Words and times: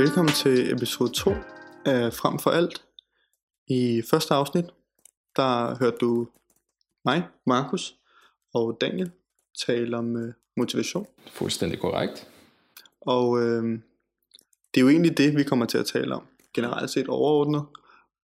Velkommen 0.00 0.34
til 0.34 0.72
episode 0.72 1.12
2 1.12 1.30
af 1.84 2.12
Frem 2.12 2.38
for 2.38 2.50
alt. 2.50 2.84
I 3.68 4.02
første 4.10 4.34
afsnit, 4.34 4.64
der 5.36 5.78
hørte 5.78 5.96
du 6.00 6.28
mig, 7.04 7.26
Markus 7.46 7.94
og 8.54 8.78
Daniel 8.80 9.10
tale 9.66 9.96
om 9.96 10.16
øh, 10.16 10.32
motivation. 10.56 11.06
Fuldstændig 11.32 11.80
korrekt. 11.80 12.28
Og 13.00 13.42
øh, 13.42 13.62
det 14.74 14.76
er 14.76 14.80
jo 14.80 14.88
egentlig 14.88 15.18
det, 15.18 15.36
vi 15.36 15.42
kommer 15.42 15.66
til 15.66 15.78
at 15.78 15.86
tale 15.86 16.14
om, 16.14 16.22
generelt 16.54 16.90
set 16.90 17.08
overordnet. 17.08 17.64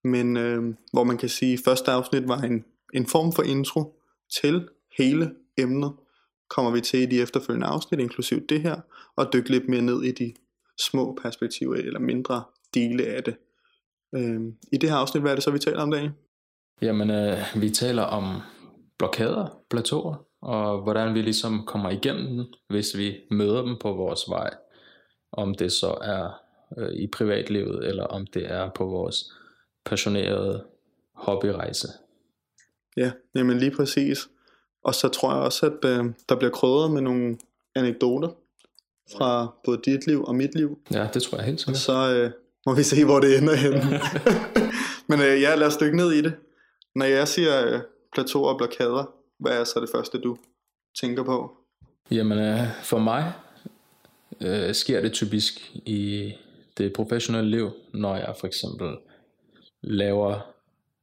Men 0.05 0.37
øh, 0.37 0.75
hvor 0.93 1.05
man 1.05 1.19
kan 1.19 1.29
sige, 1.29 1.53
at 1.53 1.61
første 1.65 1.91
afsnit 1.91 2.29
var 2.29 2.41
en, 2.41 2.65
en 2.95 3.07
form 3.07 3.33
for 3.33 3.43
intro 3.43 4.01
til 4.43 4.69
hele 4.99 5.35
emnet, 5.57 5.93
kommer 6.49 6.71
vi 6.71 6.81
til 6.81 7.01
i 7.01 7.07
de 7.07 7.23
efterfølgende 7.23 7.67
afsnit, 7.67 8.01
inklusiv 8.01 8.47
det 8.47 8.63
her, 8.63 8.81
og 9.17 9.33
dykke 9.33 9.51
lidt 9.51 9.69
mere 9.69 9.83
ned 9.83 10.03
i 10.03 10.13
de 10.13 10.35
små 10.79 11.19
perspektiver, 11.23 11.75
eller 11.75 12.01
mindre 12.01 12.45
dele 12.75 13.07
af 13.07 13.25
det. 13.25 13.37
Øh, 14.15 14.41
I 14.73 14.77
det 14.77 14.91
her 14.91 14.97
afsnit, 14.97 15.23
hvad 15.23 15.31
er 15.31 15.35
det 15.35 15.45
så, 15.45 15.51
vi 15.51 15.59
taler 15.59 15.81
om, 15.81 15.91
Daniel? 15.91 16.13
Jamen, 16.83 17.11
øh, 17.11 17.39
vi 17.57 17.71
taler 17.71 18.03
om 18.03 18.41
blokader, 18.99 19.63
plateauer, 19.71 20.27
og 20.43 20.83
hvordan 20.83 21.15
vi 21.15 21.23
ligesom 21.23 21.65
kommer 21.67 21.91
igennem 21.91 22.27
den, 22.27 22.47
hvis 22.69 22.97
vi 22.97 23.17
møder 23.31 23.63
dem 23.63 23.77
på 23.81 23.93
vores 23.93 24.21
vej. 24.29 24.51
Om 25.33 25.55
det 25.55 25.73
så 25.73 25.99
er 26.03 26.43
øh, 26.79 26.93
i 26.93 27.07
privatlivet, 27.07 27.89
eller 27.89 28.05
om 28.05 28.27
det 28.27 28.53
er 28.53 28.71
på 28.75 28.85
vores 28.85 29.33
passionerede 29.85 30.65
hobbyrejse. 31.15 31.89
Ja, 32.97 33.13
jamen 33.35 33.59
lige 33.59 33.71
præcis. 33.77 34.29
Og 34.85 34.95
så 34.95 35.09
tror 35.09 35.33
jeg 35.35 35.43
også, 35.43 35.67
at 35.67 35.85
øh, 35.85 36.05
der 36.29 36.37
bliver 36.37 36.51
krydret 36.51 36.91
med 36.91 37.01
nogle 37.01 37.39
anekdoter 37.75 38.29
fra 39.17 39.55
både 39.65 39.81
dit 39.85 40.07
liv 40.07 40.25
og 40.25 40.35
mit 40.35 40.55
liv. 40.55 40.79
Ja, 40.93 41.09
det 41.15 41.23
tror 41.23 41.39
jeg 41.39 41.45
helt 41.47 41.57
Og 41.57 41.61
sikkert. 41.61 41.79
så 41.79 42.15
øh, 42.15 42.31
må 42.67 42.75
vi 42.75 42.83
se, 42.83 43.05
hvor 43.05 43.21
det 43.21 43.39
ender 43.39 43.55
hen. 43.55 43.73
Men 45.09 45.21
øh, 45.21 45.41
ja, 45.43 45.55
lad 45.55 45.67
os 45.67 45.77
dykke 45.77 45.97
ned 45.97 46.13
i 46.13 46.23
det. 46.23 46.35
Når 46.95 47.05
jeg 47.07 47.29
siger 47.29 47.67
øh, 47.75 47.81
plateauer 48.15 48.49
og 48.53 48.59
blokader, 48.59 49.15
hvad 49.39 49.53
er 49.61 49.65
så 49.65 49.81
det 49.81 49.89
første, 49.95 50.19
du 50.19 50.37
tænker 51.01 51.23
på? 51.23 51.53
Jamen, 52.11 52.39
øh, 52.39 52.61
for 52.83 52.99
mig 52.99 53.33
øh, 54.41 54.75
sker 54.75 55.01
det 55.01 55.13
typisk 55.13 55.73
i 55.75 56.33
det 56.79 56.93
professionelle 56.93 57.51
liv, 57.51 57.71
når 57.95 58.17
jeg 58.17 58.35
for 58.41 58.47
eksempel 58.47 58.89
laver 59.83 60.47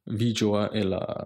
videoer 0.06 0.68
eller 0.68 1.24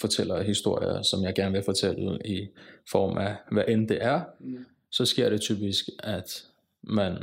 fortæller 0.00 0.42
historier, 0.42 1.02
som 1.02 1.22
jeg 1.22 1.34
gerne 1.34 1.52
vil 1.52 1.62
fortælle 1.64 2.18
i 2.24 2.48
form 2.90 3.18
af, 3.18 3.36
hvad 3.52 3.64
end 3.68 3.88
det 3.88 3.98
er, 4.00 4.20
Mm. 4.40 4.64
Så 4.90 5.04
sker 5.04 5.30
det 5.30 5.40
typisk, 5.40 5.84
at 5.98 6.46
man 6.82 7.18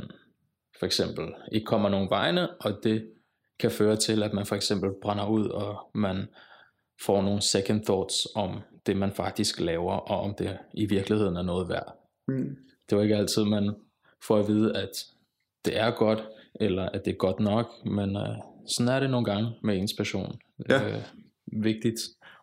for 0.78 0.86
eksempel 0.86 1.26
ikke 1.52 1.64
kommer 1.64 1.88
nogen 1.88 2.10
vegne, 2.10 2.60
og 2.60 2.80
det 2.82 3.10
kan 3.58 3.70
føre 3.70 3.96
til, 3.96 4.22
at 4.22 4.32
man 4.32 4.46
for 4.46 4.56
eksempel 4.56 4.90
brænder 5.02 5.28
ud, 5.28 5.46
og 5.46 5.90
man 5.94 6.26
får 7.04 7.22
nogle 7.22 7.42
second 7.42 7.84
thoughts 7.84 8.26
om 8.34 8.60
det, 8.86 8.96
man 8.96 9.12
faktisk 9.12 9.60
laver, 9.60 9.92
og 9.92 10.20
om 10.20 10.34
det 10.34 10.58
i 10.74 10.86
virkeligheden 10.86 11.36
er 11.36 11.42
noget 11.42 11.68
værd. 11.68 11.96
Mm. 12.28 12.56
Det 12.90 12.98
var 12.98 13.02
ikke 13.02 13.16
altid, 13.16 13.44
man 13.44 13.74
får 14.26 14.38
at 14.38 14.48
vide, 14.48 14.76
at 14.76 15.06
det 15.64 15.78
er 15.78 15.90
godt, 15.90 16.24
eller 16.54 16.88
at 16.88 17.04
det 17.04 17.10
er 17.10 17.16
godt 17.16 17.40
nok, 17.40 17.86
men 17.86 18.16
øh, 18.16 18.36
sådan 18.66 18.94
er 18.94 19.00
det 19.00 19.10
nogle 19.10 19.24
gange 19.24 19.50
med 19.62 19.76
ens 19.76 19.92
passion. 19.98 20.40
Ja. 20.68 20.88
Øh, 20.88 21.02
vigtigt 21.52 22.00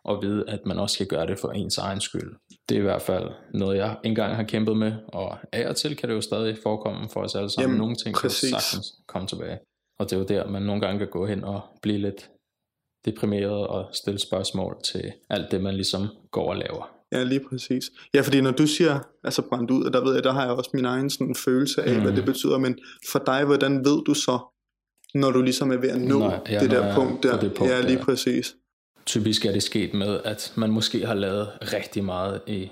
at 0.08 0.18
vide, 0.22 0.44
at 0.48 0.66
man 0.66 0.78
også 0.78 0.94
skal 0.94 1.06
gøre 1.06 1.26
det 1.26 1.38
for 1.38 1.48
ens 1.50 1.78
egen 1.78 2.00
skyld. 2.00 2.34
Det 2.68 2.74
er 2.74 2.78
i 2.78 2.82
hvert 2.82 3.02
fald 3.02 3.28
noget, 3.54 3.76
jeg 3.76 3.96
engang 4.04 4.36
har 4.36 4.42
kæmpet 4.42 4.76
med, 4.76 4.92
og 5.08 5.38
af 5.52 5.68
og 5.68 5.76
til 5.76 5.96
kan 5.96 6.08
det 6.08 6.14
jo 6.14 6.20
stadig 6.20 6.56
forekomme 6.62 7.08
for 7.12 7.20
os 7.20 7.34
alle 7.34 7.50
sammen. 7.50 7.68
Jamen, 7.68 7.78
Nogle 7.78 7.94
ting 7.96 8.14
kan 8.14 8.22
præcis. 8.22 8.50
sagtens 8.50 8.94
komme 9.08 9.28
tilbage. 9.28 9.58
Og 9.98 10.10
det 10.10 10.16
er 10.16 10.20
jo 10.20 10.24
der, 10.24 10.46
man 10.48 10.62
nogle 10.62 10.80
gange 10.80 10.98
kan 10.98 11.08
gå 11.08 11.26
hen 11.26 11.44
og 11.44 11.60
blive 11.82 11.98
lidt 11.98 12.30
deprimeret 13.04 13.66
og 13.66 13.88
stille 13.92 14.20
spørgsmål 14.20 14.76
til 14.84 15.12
alt 15.30 15.50
det, 15.50 15.60
man 15.62 15.74
ligesom 15.74 16.08
går 16.30 16.50
og 16.50 16.56
laver. 16.56 16.90
Ja, 17.12 17.22
lige 17.22 17.40
præcis. 17.50 17.84
Ja, 18.14 18.20
fordi 18.20 18.40
når 18.40 18.50
du 18.50 18.66
siger, 18.66 18.98
altså 19.24 19.42
brændt 19.42 19.70
ud, 19.70 19.90
der 19.90 20.04
ved 20.04 20.14
jeg, 20.14 20.24
der 20.24 20.32
har 20.32 20.42
jeg 20.42 20.50
også 20.52 20.70
min 20.74 20.84
egen 20.84 21.10
sådan 21.10 21.34
følelse 21.34 21.82
af, 21.82 21.94
mm. 21.96 22.02
hvad 22.02 22.12
det 22.12 22.24
betyder, 22.24 22.58
men 22.58 22.78
for 23.12 23.18
dig, 23.26 23.44
hvordan 23.44 23.78
ved 23.78 24.04
du 24.06 24.14
så, 24.14 24.38
når 25.14 25.30
du 25.30 25.42
ligesom 25.42 25.72
er 25.72 25.76
ved 25.76 25.88
at 25.88 26.00
nå 26.00 26.18
Når- 26.18 26.42
ja, 26.50 26.60
det 26.60 26.70
der 26.70 26.86
jeg 26.86 26.94
punkt 26.94 27.22
der? 27.22 27.40
det 27.40 27.54
punkt 27.54 27.72
ja, 27.72 27.80
lige 27.80 27.96
der. 27.98 28.04
præcis. 28.04 28.56
Typisk 29.06 29.44
er 29.44 29.52
det 29.52 29.62
sket 29.62 29.94
med, 29.94 30.20
at 30.24 30.52
man 30.56 30.70
måske 30.70 31.06
har 31.06 31.14
lavet 31.14 31.48
rigtig 31.60 32.04
meget 32.04 32.40
i 32.46 32.70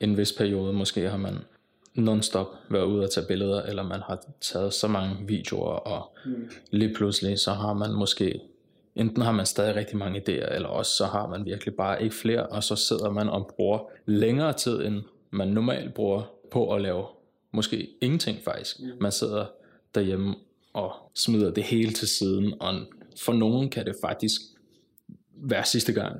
en 0.00 0.16
vis 0.16 0.32
periode. 0.32 0.72
Måske 0.72 1.10
har 1.10 1.16
man 1.16 1.38
non-stop 1.94 2.46
været 2.70 2.84
ude 2.84 3.04
og 3.04 3.10
tage 3.10 3.26
billeder, 3.26 3.62
eller 3.62 3.82
man 3.82 4.00
har 4.00 4.24
taget 4.40 4.74
så 4.74 4.88
mange 4.88 5.16
videoer, 5.26 5.72
og 5.72 6.16
Mm. 6.26 6.50
lige 6.70 6.94
pludselig 6.94 7.38
så 7.38 7.52
har 7.52 7.72
man 7.72 7.92
måske, 7.92 8.40
enten 8.96 9.22
har 9.22 9.32
man 9.32 9.46
stadig 9.46 9.76
rigtig 9.76 9.96
mange 9.96 10.18
idéer, 10.20 10.54
eller 10.54 10.68
også 10.68 10.92
så 10.96 11.04
har 11.06 11.26
man 11.26 11.44
virkelig 11.44 11.74
bare 11.74 12.02
ikke 12.02 12.14
flere, 12.14 12.46
og 12.46 12.64
så 12.64 12.76
sidder 12.76 13.10
man 13.10 13.28
og 13.28 13.50
bruger 13.56 13.78
længere 14.06 14.52
tid, 14.52 14.86
end 14.86 15.02
man 15.30 15.48
normalt 15.48 15.94
bruger 15.94 16.22
på 16.50 16.74
at 16.74 16.82
lave 16.82 17.04
måske 17.52 17.88
ingenting 18.02 18.38
faktisk. 18.44 18.76
Man 19.00 19.12
sidder 19.12 19.46
derhjemme 19.94 20.34
og 20.72 20.92
smider 21.14 21.50
det 21.50 21.64
hele 21.64 21.92
til 21.92 22.08
siden, 22.08 22.54
og 22.60 22.74
for 23.20 23.32
nogen 23.32 23.70
kan 23.70 23.86
det 23.86 23.94
faktisk 24.04 24.40
være 25.42 25.64
sidste 25.64 25.92
gang, 25.92 26.16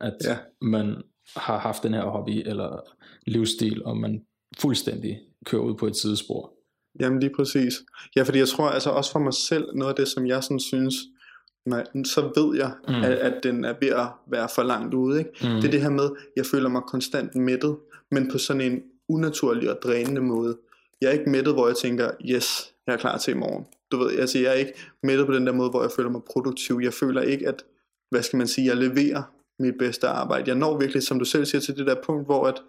at 0.00 0.14
Ja. 0.24 0.36
man 0.60 0.96
har 1.36 1.58
haft 1.58 1.82
den 1.82 1.94
her 1.94 2.02
hobby 2.04 2.42
eller 2.48 2.80
livsstil, 3.26 3.84
og 3.84 3.96
man 3.96 4.22
fuldstændig 4.58 5.18
kører 5.46 5.62
ud 5.62 5.74
på 5.74 5.86
et 5.86 5.96
sidespor. 5.96 6.52
Jamen 7.00 7.20
lige 7.20 7.32
præcis. 7.36 7.74
Ja, 8.16 8.22
fordi 8.22 8.38
jeg 8.38 8.48
tror 8.48 8.68
altså 8.68 8.90
også 8.90 9.12
for 9.12 9.18
mig 9.18 9.34
selv, 9.34 9.64
noget 9.74 9.90
af 9.90 9.96
det, 9.96 10.08
som 10.08 10.26
jeg 10.26 10.42
sådan 10.42 10.60
synes, 10.60 10.94
jeg- 11.66 11.86
så 12.04 12.32
ved 12.36 12.56
jeg, 12.56 12.72
mm. 12.88 12.94
At, 12.94 13.12
at 13.12 13.42
den 13.42 13.64
er 13.64 13.74
ved 13.80 13.88
at 13.88 14.06
være 14.30 14.48
for 14.54 14.62
langt 14.62 14.94
ude. 14.94 15.18
Ikke? 15.18 15.30
Mm. 15.42 15.48
Det 15.48 15.64
er 15.64 15.70
det 15.70 15.82
her 15.82 15.90
med, 15.90 16.08
jeg 16.36 16.46
føler 16.46 16.68
mig 16.68 16.82
konstant 16.82 17.34
mættet, 17.34 17.76
men 18.10 18.30
på 18.30 18.38
sådan 18.38 18.72
en 18.72 18.82
unaturlig 19.08 19.70
og 19.70 19.78
drænende 19.82 20.20
måde. 20.20 20.56
Jeg 21.00 21.08
er 21.08 21.12
ikke 21.12 21.30
mættet, 21.30 21.54
hvor 21.54 21.66
jeg 21.66 21.76
tænker, 21.76 22.10
yes, 22.24 22.72
jeg 22.86 22.92
er 22.92 22.96
klar 22.96 23.18
til 23.18 23.30
i 23.30 23.36
morgen. 23.36 23.64
Du 23.92 23.96
ved, 23.98 24.18
altså 24.18 24.38
jeg 24.38 24.48
er 24.48 24.52
ikke 24.54 24.72
mættet 25.02 25.26
på 25.26 25.32
den 25.34 25.46
der 25.46 25.52
måde, 25.52 25.70
hvor 25.70 25.82
jeg 25.82 25.90
føler 25.96 26.10
mig 26.10 26.20
produktiv. 26.32 26.80
Jeg 26.82 26.92
føler 26.92 27.22
ikke, 27.22 27.48
at, 27.48 27.62
hvad 28.10 28.22
skal 28.22 28.36
man 28.36 28.46
sige, 28.46 28.66
jeg 28.66 28.76
leverer 28.76 29.22
mit 29.58 29.74
bedste 29.78 30.06
arbejde. 30.06 30.48
Jeg 30.48 30.56
når 30.56 30.78
virkelig, 30.78 31.02
som 31.02 31.18
du 31.18 31.24
selv 31.24 31.44
siger, 31.44 31.60
til 31.60 31.76
det 31.76 31.86
der 31.86 31.94
punkt, 32.04 32.26
hvor 32.26 32.44
at, 32.44 32.62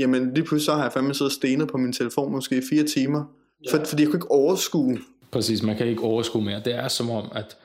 jamen 0.00 0.34
lige 0.34 0.44
pludselig 0.44 0.64
så 0.64 0.72
har 0.72 0.82
jeg 0.82 0.92
fandme 0.92 1.14
siddet 1.14 1.30
og 1.30 1.34
stenet 1.34 1.68
på 1.68 1.76
min 1.76 1.92
telefon 1.92 2.32
måske 2.32 2.56
i 2.56 2.62
fire 2.70 2.84
timer, 2.84 3.24
ja. 3.64 3.76
for, 3.76 3.84
fordi 3.84 4.02
jeg 4.02 4.10
kunne 4.10 4.18
ikke 4.18 4.30
overskue. 4.30 4.98
Præcis, 5.30 5.62
man 5.62 5.76
kan 5.76 5.86
ikke 5.86 6.02
overskue 6.02 6.42
mere. 6.42 6.62
Det 6.64 6.74
er 6.74 6.88
som 6.88 7.10
om, 7.10 7.28
at 7.34 7.56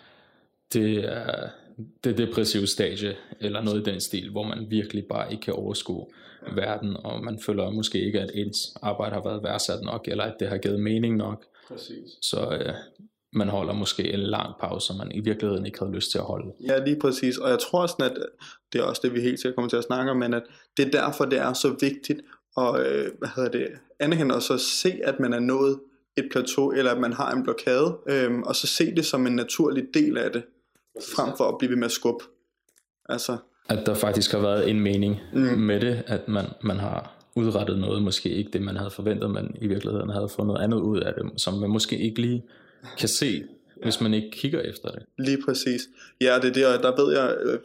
det 0.74 1.06
er 1.06 1.50
det 2.04 2.18
depressive 2.18 2.68
stadie, 2.68 3.16
eller 3.40 3.62
noget 3.62 3.88
i 3.88 3.92
den 3.92 4.02
stil, 4.02 4.32
hvor 4.32 4.44
man 4.44 4.66
virkelig 4.70 5.06
bare 5.10 5.32
ikke 5.32 5.42
kan 5.42 5.54
overskue 5.54 6.06
verden, 6.56 6.98
og 6.98 7.24
man 7.24 7.40
føler 7.40 7.70
måske 7.70 8.06
ikke, 8.06 8.20
at 8.20 8.32
ens 8.34 8.58
arbejde 8.82 9.16
har 9.16 9.24
været 9.24 9.44
værdsat 9.44 9.82
nok, 9.84 10.08
eller 10.08 10.24
at 10.24 10.36
det 10.40 10.48
har 10.48 10.58
givet 10.58 10.80
mening 10.80 11.16
nok. 11.16 11.46
Præcis. 11.68 12.10
Så 12.22 12.58
øh, 12.62 12.74
man 13.36 13.50
holder 13.50 13.74
måske 13.74 14.14
en 14.14 14.20
lang 14.20 14.54
pause, 14.60 14.88
som 14.88 14.96
man 14.98 15.12
i 15.12 15.20
virkeligheden 15.20 15.66
ikke 15.66 15.80
havde 15.80 15.92
lyst 15.92 16.12
til 16.12 16.18
at 16.18 16.24
holde. 16.24 16.52
Ja, 16.68 16.84
lige 16.86 17.00
præcis. 17.00 17.38
Og 17.38 17.50
jeg 17.50 17.60
tror 17.60 17.88
sådan, 17.88 18.12
at 18.12 18.18
det 18.74 18.82
er 18.82 18.86
også 18.86 19.02
det, 19.04 19.14
vi 19.14 19.22
helt 19.22 19.40
sikkert 19.40 19.56
kommer 19.56 19.70
til 19.70 19.78
at 19.78 19.84
snakke 19.84 20.12
om, 20.12 20.18
men 20.18 20.34
at 20.34 20.44
det 20.78 20.88
er 20.88 20.92
derfor, 20.92 21.26
det 21.26 21.40
er 21.40 21.54
så 21.54 21.76
vigtigt 21.82 22.22
at, 22.58 22.80
øh, 22.80 23.12
hvad 23.20 23.30
hedder 23.36 23.50
det, 23.52 23.68
anerkende 24.00 24.36
og 24.36 24.42
så 24.42 24.58
se, 24.58 25.00
at 25.04 25.20
man 25.20 25.34
er 25.34 25.40
nået 25.40 25.80
et 26.18 26.28
plateau, 26.32 26.72
eller 26.72 26.92
at 26.92 27.00
man 27.00 27.14
har 27.14 27.32
en 27.32 27.44
blokade, 27.44 27.98
øh, 28.10 28.40
og 28.40 28.56
så 28.56 28.68
se 28.68 28.96
det 28.96 29.06
som 29.06 29.28
en 29.28 29.36
naturlig 29.36 29.84
del 29.94 30.18
af 30.18 30.32
det, 30.32 30.44
frem 31.16 31.38
for 31.38 31.44
at 31.44 31.56
blive 31.60 31.70
ved 31.70 31.78
med 31.78 31.86
at 31.86 31.92
skubbe. 31.92 32.24
Altså, 33.10 33.38
At 33.70 33.86
der 33.86 33.94
faktisk 33.94 34.32
har 34.32 34.40
været 34.40 34.70
en 34.70 34.80
mening 34.80 35.20
Mm. 35.34 35.40
mm. 35.42 35.48
med 35.60 35.80
det, 35.80 36.04
at 36.08 36.28
man, 36.28 36.46
man 36.64 36.78
har 36.78 37.14
udrettet 37.36 37.80
noget, 37.80 38.02
måske 38.02 38.30
ikke 38.30 38.52
det, 38.52 38.62
man 38.62 38.78
havde 38.78 38.92
forventet, 38.92 39.32
men 39.32 39.56
i 39.62 39.68
virkeligheden 39.68 40.10
havde 40.10 40.30
fået 40.30 40.48
noget 40.48 40.64
andet 40.64 40.78
ud 40.78 41.00
af 41.00 41.14
det, 41.14 41.42
som 41.42 41.54
man 41.54 41.70
måske 41.70 41.98
ikke 41.98 42.22
lige 42.22 42.44
kan 43.00 43.10
se, 43.10 43.44
hvis 43.84 44.02
man 44.02 44.14
ikke 44.14 44.32
kigger 44.32 44.60
efter 44.62 44.90
det. 44.92 45.04
Lige 45.20 45.38
præcis. 45.46 45.82
Ja, 46.22 46.36
det 46.42 46.50
er 46.50 46.54
det, 46.54 46.66
og 46.68 46.84
der 46.84 47.04
ved 47.06 47.14
jeg, 47.18 47.36
øh, 47.44 47.60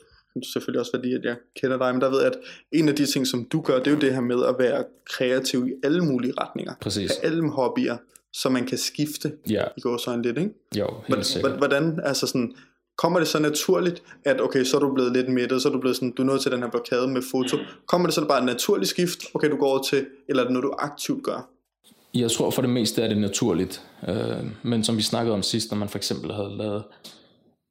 selvfølgelig 0.53 0.81
også 0.81 0.93
fordi, 0.95 1.15
at 1.15 1.21
jeg 1.25 1.37
kender 1.61 1.79
dig, 1.79 1.93
men 1.95 2.01
der 2.01 2.11
ved 2.11 2.19
jeg, 2.19 2.27
at 2.27 2.39
en 2.73 2.89
af 2.89 2.95
de 2.97 3.07
ting, 3.07 3.27
som 3.27 3.45
du 3.45 3.61
gør, 3.61 3.79
det 3.79 3.87
er 3.87 3.91
jo 3.91 3.99
det 4.01 4.15
her 4.15 4.21
med 4.21 4.45
at 4.49 4.55
være 4.59 4.85
kreativ 5.11 5.67
i 5.69 5.73
alle 5.85 6.05
mulige 6.05 6.33
retninger. 6.41 6.75
Præcis. 6.81 7.11
Af 7.11 7.27
alle 7.27 7.51
hobbyer, 7.51 7.97
så 8.33 8.49
man 8.49 8.67
kan 8.67 8.79
skifte 8.79 9.33
Ja, 9.51 9.65
i 9.77 9.81
går 9.81 9.97
sådan 9.97 10.23
lidt, 10.23 10.39
ikke? 10.39 10.51
jo, 10.77 10.87
Hvordan- 10.91 11.15
helt 11.17 11.27
sikkert. 11.27 11.57
Hvordan, 11.59 12.01
altså 12.05 12.27
sådan, 12.27 12.55
kommer 12.99 13.19
det 13.19 13.29
så 13.29 13.39
naturligt, 13.39 14.03
at 14.25 14.41
okay, 14.41 14.65
så 14.65 14.77
er 14.77 14.81
du 14.81 14.95
blevet 14.95 15.13
lidt 15.13 15.29
mættet, 15.29 15.63
så 15.63 15.69
er 15.69 15.73
du 15.73 15.81
blevet 15.81 15.97
sådan, 15.97 16.11
du 16.13 16.23
er 16.23 16.27
nået 16.27 16.41
til 16.41 16.53
den 16.53 16.63
her 16.63 16.71
blokade 16.71 17.09
med 17.09 17.23
foto. 17.31 17.57
Kommer 17.87 18.07
det 18.09 18.15
så 18.15 18.27
bare 18.29 18.39
et 18.39 18.45
naturligt 18.45 18.89
skift, 18.91 19.19
okay, 19.35 19.51
du 19.51 19.57
går 19.57 19.67
over 19.69 19.83
til, 19.83 20.07
eller 20.29 20.43
er 20.43 20.47
det 20.47 20.53
noget, 20.53 20.63
du 20.65 20.75
aktivt 20.79 21.25
gør? 21.25 21.49
Jeg 22.15 22.31
tror 22.31 22.51
for 22.51 22.63
det 22.63 22.71
meste 22.71 23.03
er 23.03 23.09
det 23.09 23.19
naturligt, 23.19 23.83
øh, 24.09 24.45
men 24.63 24.85
som 24.85 24.97
vi 24.97 25.03
snakkede 25.03 25.35
om 25.35 25.43
sidst, 25.43 25.71
når 25.71 25.79
man 25.79 25.89
for 25.89 25.99
eksempel 25.99 26.33
havde 26.33 26.57
lavet 26.57 26.85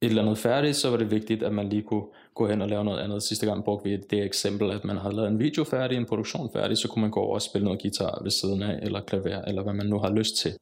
et 0.01 0.09
eller 0.09 0.21
andet 0.21 0.37
færdigt, 0.37 0.75
så 0.75 0.89
var 0.89 0.97
det 0.97 1.11
vigtigt, 1.11 1.43
at 1.43 1.53
man 1.53 1.69
lige 1.69 1.81
kunne 1.81 2.05
gå 2.35 2.47
hen 2.47 2.61
og 2.61 2.69
lave 2.69 2.85
noget 2.85 2.99
andet. 2.99 3.23
Sidste 3.23 3.45
gang 3.45 3.63
brugte 3.63 3.89
vi 3.89 3.97
det 4.09 4.23
eksempel, 4.23 4.71
at 4.71 4.85
man 4.85 4.97
havde 4.97 5.15
lavet 5.15 5.27
en 5.27 5.39
video 5.39 5.63
færdig, 5.63 5.97
en 5.97 6.05
produktion 6.05 6.49
færdig, 6.53 6.77
så 6.77 6.87
kunne 6.87 7.01
man 7.01 7.11
gå 7.11 7.19
over 7.19 7.35
og 7.35 7.41
spille 7.41 7.65
noget 7.65 7.81
guitar 7.81 8.19
ved 8.23 8.31
siden 8.31 8.61
af, 8.61 8.79
eller 8.81 9.01
klaver, 9.01 9.41
eller 9.41 9.63
hvad 9.63 9.73
man 9.73 9.85
nu 9.85 9.99
har 9.99 10.13
lyst 10.13 10.35
til. 10.35 10.53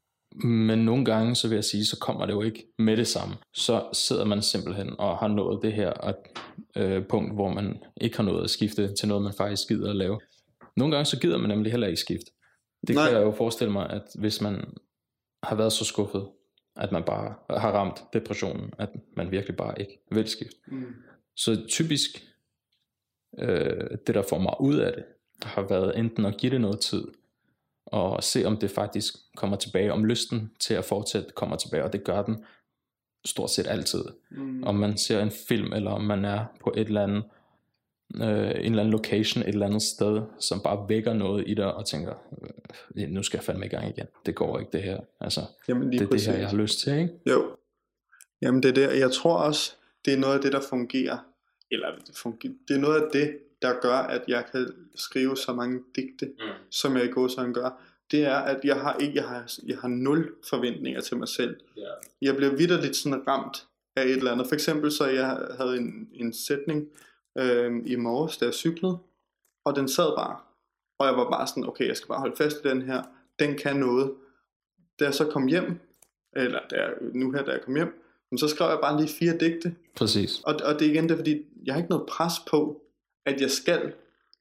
Men 0.44 0.80
nogle 0.80 1.06
gange, 1.06 1.36
så 1.36 1.48
vil 1.48 1.56
jeg 1.56 1.64
sige, 1.64 1.86
så 1.86 2.00
kommer 2.00 2.26
det 2.26 2.34
jo 2.34 2.42
ikke 2.42 2.66
med 2.80 2.98
det 2.98 3.08
samme. 3.08 3.36
Så 3.54 3.84
sidder 3.94 4.26
man 4.26 4.42
simpelthen 4.42 4.90
og 5.00 5.18
har 5.18 5.28
nået 5.28 5.60
det 5.62 5.74
her 5.74 5.90
at, 5.90 6.16
øh, 6.78 7.06
punkt, 7.06 7.34
hvor 7.34 7.50
man 7.50 7.78
ikke 8.02 8.18
har 8.18 8.24
nået 8.24 8.44
at 8.44 8.50
skifte 8.50 8.94
til 8.94 9.08
noget, 9.08 9.24
man 9.24 9.34
faktisk 9.34 9.68
gider 9.68 9.90
at 9.90 9.96
lave. 9.96 10.20
Nogle 10.78 10.96
gange 10.96 11.06
så 11.06 11.20
gider 11.20 11.38
man 11.38 11.50
nemlig 11.50 11.72
heller 11.72 11.88
ikke 11.88 12.00
skifte. 12.00 12.32
Det 12.88 12.96
Nej. 12.96 13.06
kan 13.06 13.18
jeg 13.18 13.26
jo 13.26 13.32
forestille 13.32 13.74
mig, 13.74 13.90
at 13.90 14.04
hvis 14.16 14.42
man 14.42 14.74
har 15.44 15.56
været 15.56 15.74
så 15.74 15.86
skuffet, 15.86 16.28
at 16.76 16.92
man 16.92 17.04
bare 17.04 17.36
har 17.50 17.72
ramt 17.72 18.04
depressionen, 18.14 18.74
at 18.78 18.90
man 19.18 19.32
virkelig 19.32 19.56
bare 19.58 19.80
ikke 19.80 20.00
vil 20.12 20.28
skifte. 20.28 20.58
Mm. 20.68 20.94
Så 21.36 21.66
typisk, 21.70 22.10
øh, 23.40 23.98
det 24.08 24.16
der 24.16 24.24
får 24.30 24.38
mig 24.40 24.54
ud 24.60 24.76
af 24.76 24.94
det, 24.94 25.04
har 25.44 25.62
været 25.62 26.00
enten 26.00 26.26
at 26.26 26.38
give 26.38 26.52
det 26.52 26.62
noget 26.62 26.80
tid, 26.80 27.08
og 27.86 28.24
se 28.24 28.46
om 28.46 28.58
det 28.58 28.72
faktisk 28.72 29.14
kommer 29.36 29.58
tilbage, 29.58 29.94
om 29.94 30.06
lysten 30.06 30.52
til 30.60 30.74
at 30.74 30.86
fortsætte 30.86 31.32
kommer 31.36 31.56
tilbage, 31.56 31.84
og 31.84 31.94
det 31.94 32.04
gør 32.04 32.22
den 32.24 32.46
stort 33.26 33.50
set 33.50 33.68
altid. 33.68 34.04
Mm. 34.32 34.64
Om 34.64 34.76
man 34.76 34.98
ser 34.98 35.22
en 35.22 35.32
film, 35.32 35.74
eller 35.74 35.92
om 35.92 36.02
man 36.02 36.26
er 36.26 36.46
på 36.62 36.74
et 36.78 36.88
eller 36.88 37.04
andet, 37.04 37.24
øh, 38.16 38.22
en 38.22 38.56
eller 38.56 38.80
anden 38.80 38.92
location, 38.92 39.44
et 39.44 39.50
eller 39.50 39.66
andet 39.66 39.82
sted, 39.82 40.22
som 40.40 40.62
bare 40.62 40.86
vækker 40.90 41.14
noget 41.14 41.44
i 41.48 41.54
dig, 41.54 41.74
og 41.74 41.86
tænker, 41.86 42.14
øh, 42.98 43.10
nu 43.10 43.24
skal 43.24 43.38
jeg 43.38 43.44
fandme 43.44 43.66
i 43.66 43.70
gang 43.70 43.90
igen. 43.90 44.06
Det 44.26 44.36
går 44.36 44.60
ikke 44.60 44.72
det 44.72 44.84
her. 44.84 45.00
Altså, 45.20 45.42
Jamen, 45.68 45.92
det 45.92 46.02
er 46.02 46.08
præcis. 46.08 46.26
det 46.26 46.34
her, 46.34 46.40
jeg 46.40 46.50
har 46.50 46.58
lyst 46.58 46.80
til, 46.80 46.94
ikke? 46.94 47.10
Jo. 47.30 47.56
Jamen 48.42 48.64
det 48.64 48.70
er 48.70 48.74
det, 48.74 49.00
jeg 49.00 49.12
tror 49.12 49.38
også, 49.38 49.74
det 50.06 50.14
er 50.14 50.18
noget 50.18 50.36
af 50.36 50.42
det, 50.42 50.52
der 50.52 50.62
fungerer, 50.62 51.18
eller 51.72 51.88
det, 52.08 52.18
fungerer, 52.18 52.54
det 52.68 52.76
er 52.76 52.80
noget 52.80 53.02
af 53.02 53.10
det, 53.14 53.38
der 53.62 53.74
gør, 53.82 53.98
at 53.98 54.22
jeg 54.28 54.44
kan 54.52 54.74
skrive 54.96 55.38
så 55.38 55.54
mange 55.54 55.80
digte, 55.96 56.26
mm. 56.26 56.46
som 56.72 56.98
jeg 56.98 57.06
i 57.06 57.08
går 57.08 57.28
sådan 57.28 57.54
gør, 57.54 57.82
det 58.12 58.24
er, 58.24 58.36
at 58.36 58.60
jeg 58.64 58.76
har 58.76 58.98
ikke, 58.98 59.16
jeg 59.16 59.24
har, 59.24 59.52
jeg 59.68 59.78
har 59.78 59.88
nul 59.88 60.34
forventninger 60.50 61.02
til 61.02 61.18
mig 61.18 61.28
selv. 61.28 61.56
Yeah. 61.78 61.88
Jeg 62.22 62.36
bliver 62.36 62.56
vidderligt 62.56 62.96
sådan 62.96 63.28
ramt 63.28 63.68
af 63.96 64.04
et 64.04 64.12
eller 64.12 64.32
andet. 64.32 64.48
For 64.48 64.54
eksempel 64.54 64.92
så 64.92 65.06
jeg 65.06 65.48
havde 65.58 65.78
en, 65.78 66.10
en 66.14 66.34
sætning 66.34 66.88
øh, 67.38 67.82
i 67.86 67.96
morges, 67.96 68.38
da 68.38 68.46
jeg 68.46 68.54
cyklede, 68.54 68.98
og 69.66 69.76
den 69.76 69.88
sad 69.90 70.16
bare. 70.16 70.38
Og 71.00 71.08
jeg 71.08 71.18
var 71.18 71.30
bare 71.30 71.48
sådan, 71.48 71.68
okay, 71.68 71.88
jeg 71.88 71.98
skal 71.98 72.08
bare 72.08 72.20
holde 72.20 72.36
fast 72.36 72.58
i 72.66 72.68
den 72.68 72.82
her. 72.82 73.04
Den 73.40 73.58
kan 73.58 73.76
noget. 73.76 74.14
Da 75.00 75.06
jeg 75.06 75.14
så 75.14 75.26
kom 75.26 75.48
hjem, 75.48 75.80
eller 76.36 76.60
da 76.72 76.76
jeg, 76.76 76.94
nu 77.14 77.32
her, 77.32 77.44
da 77.44 77.52
jeg 77.52 77.62
kom 77.62 77.76
hjem, 77.76 78.02
så 78.38 78.48
skrev 78.48 78.70
jeg 78.70 78.80
bare 78.82 78.98
lige 78.98 79.10
fire 79.20 79.38
digte. 79.38 79.76
Præcis. 79.96 80.42
Og, 80.46 80.56
og 80.64 80.80
det 80.80 80.88
er 80.88 80.92
igen 80.92 81.10
det, 81.10 81.18
fordi 81.18 81.46
jeg 81.66 81.74
har 81.74 81.80
ikke 81.80 81.90
noget 81.90 82.08
pres 82.08 82.34
på, 82.50 82.82
at 83.26 83.42
jeg 83.42 83.52
skal 83.52 83.94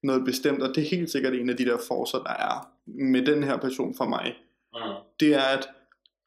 noget 0.02 0.24
bestemt, 0.24 0.62
og 0.62 0.68
det 0.68 0.78
er 0.84 0.96
helt 0.96 1.10
sikkert 1.10 1.34
en 1.34 1.50
af 1.50 1.56
de 1.56 1.64
der 1.64 1.78
forser, 1.88 2.18
der 2.18 2.30
er 2.30 2.70
med 2.86 3.26
den 3.26 3.42
her 3.42 3.56
person 3.56 3.94
for 3.94 4.04
mig. 4.04 4.36
Ja. 4.74 4.92
Det 5.20 5.34
er, 5.34 5.42
at 5.42 5.68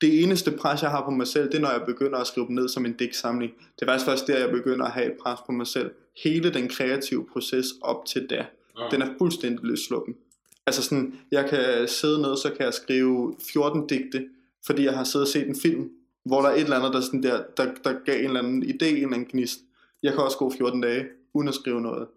det 0.01 0.23
eneste 0.23 0.51
pres, 0.51 0.81
jeg 0.81 0.89
har 0.89 1.05
på 1.05 1.11
mig 1.11 1.27
selv, 1.27 1.45
det 1.45 1.55
er, 1.55 1.59
når 1.59 1.71
jeg 1.71 1.83
begynder 1.85 2.17
at 2.17 2.27
skrive 2.27 2.47
dem 2.47 2.55
ned 2.55 2.69
som 2.69 2.85
en 2.85 2.93
digtsamling. 2.93 3.53
Det 3.75 3.81
er 3.81 3.85
faktisk 3.85 4.05
først 4.05 4.27
der, 4.27 4.39
jeg 4.39 4.49
begynder 4.49 4.85
at 4.85 4.91
have 4.91 5.05
et 5.05 5.17
pres 5.23 5.39
på 5.45 5.51
mig 5.51 5.67
selv. 5.67 5.91
Hele 6.23 6.53
den 6.53 6.69
kreative 6.69 7.25
proces 7.25 7.65
op 7.81 8.05
til 8.05 8.29
da, 8.29 8.35
ja. 8.79 8.87
den 8.91 9.01
er 9.01 9.07
fuldstændig 9.17 9.65
løsluppen. 9.65 10.15
Altså 10.65 10.83
sådan, 10.83 11.19
jeg 11.31 11.49
kan 11.49 11.87
sidde 11.87 12.21
ned, 12.21 12.37
så 12.37 12.53
kan 12.57 12.65
jeg 12.65 12.73
skrive 12.73 13.35
14 13.53 13.87
digte, 13.87 14.27
fordi 14.65 14.83
jeg 14.83 14.93
har 14.93 15.03
siddet 15.03 15.27
og 15.27 15.31
set 15.31 15.47
en 15.47 15.59
film, 15.59 15.89
hvor 16.25 16.41
der 16.41 16.49
er 16.49 16.53
et 16.53 16.61
eller 16.61 16.77
andet, 16.77 16.93
der, 16.93 17.01
sådan 17.01 17.23
der, 17.23 17.43
der, 17.57 17.73
der 17.83 17.93
gav 18.05 18.19
en 18.19 18.25
eller 18.25 18.39
anden 18.39 18.63
idé, 18.63 18.85
en 18.85 18.95
eller 18.95 19.13
anden 19.13 19.25
gnist. 19.31 19.59
Jeg 20.03 20.13
kan 20.13 20.23
også 20.23 20.37
gå 20.37 20.53
14 20.57 20.81
dage, 20.81 21.05
uden 21.33 21.47
at 21.47 21.55
skrive 21.55 21.81
noget. 21.81 22.07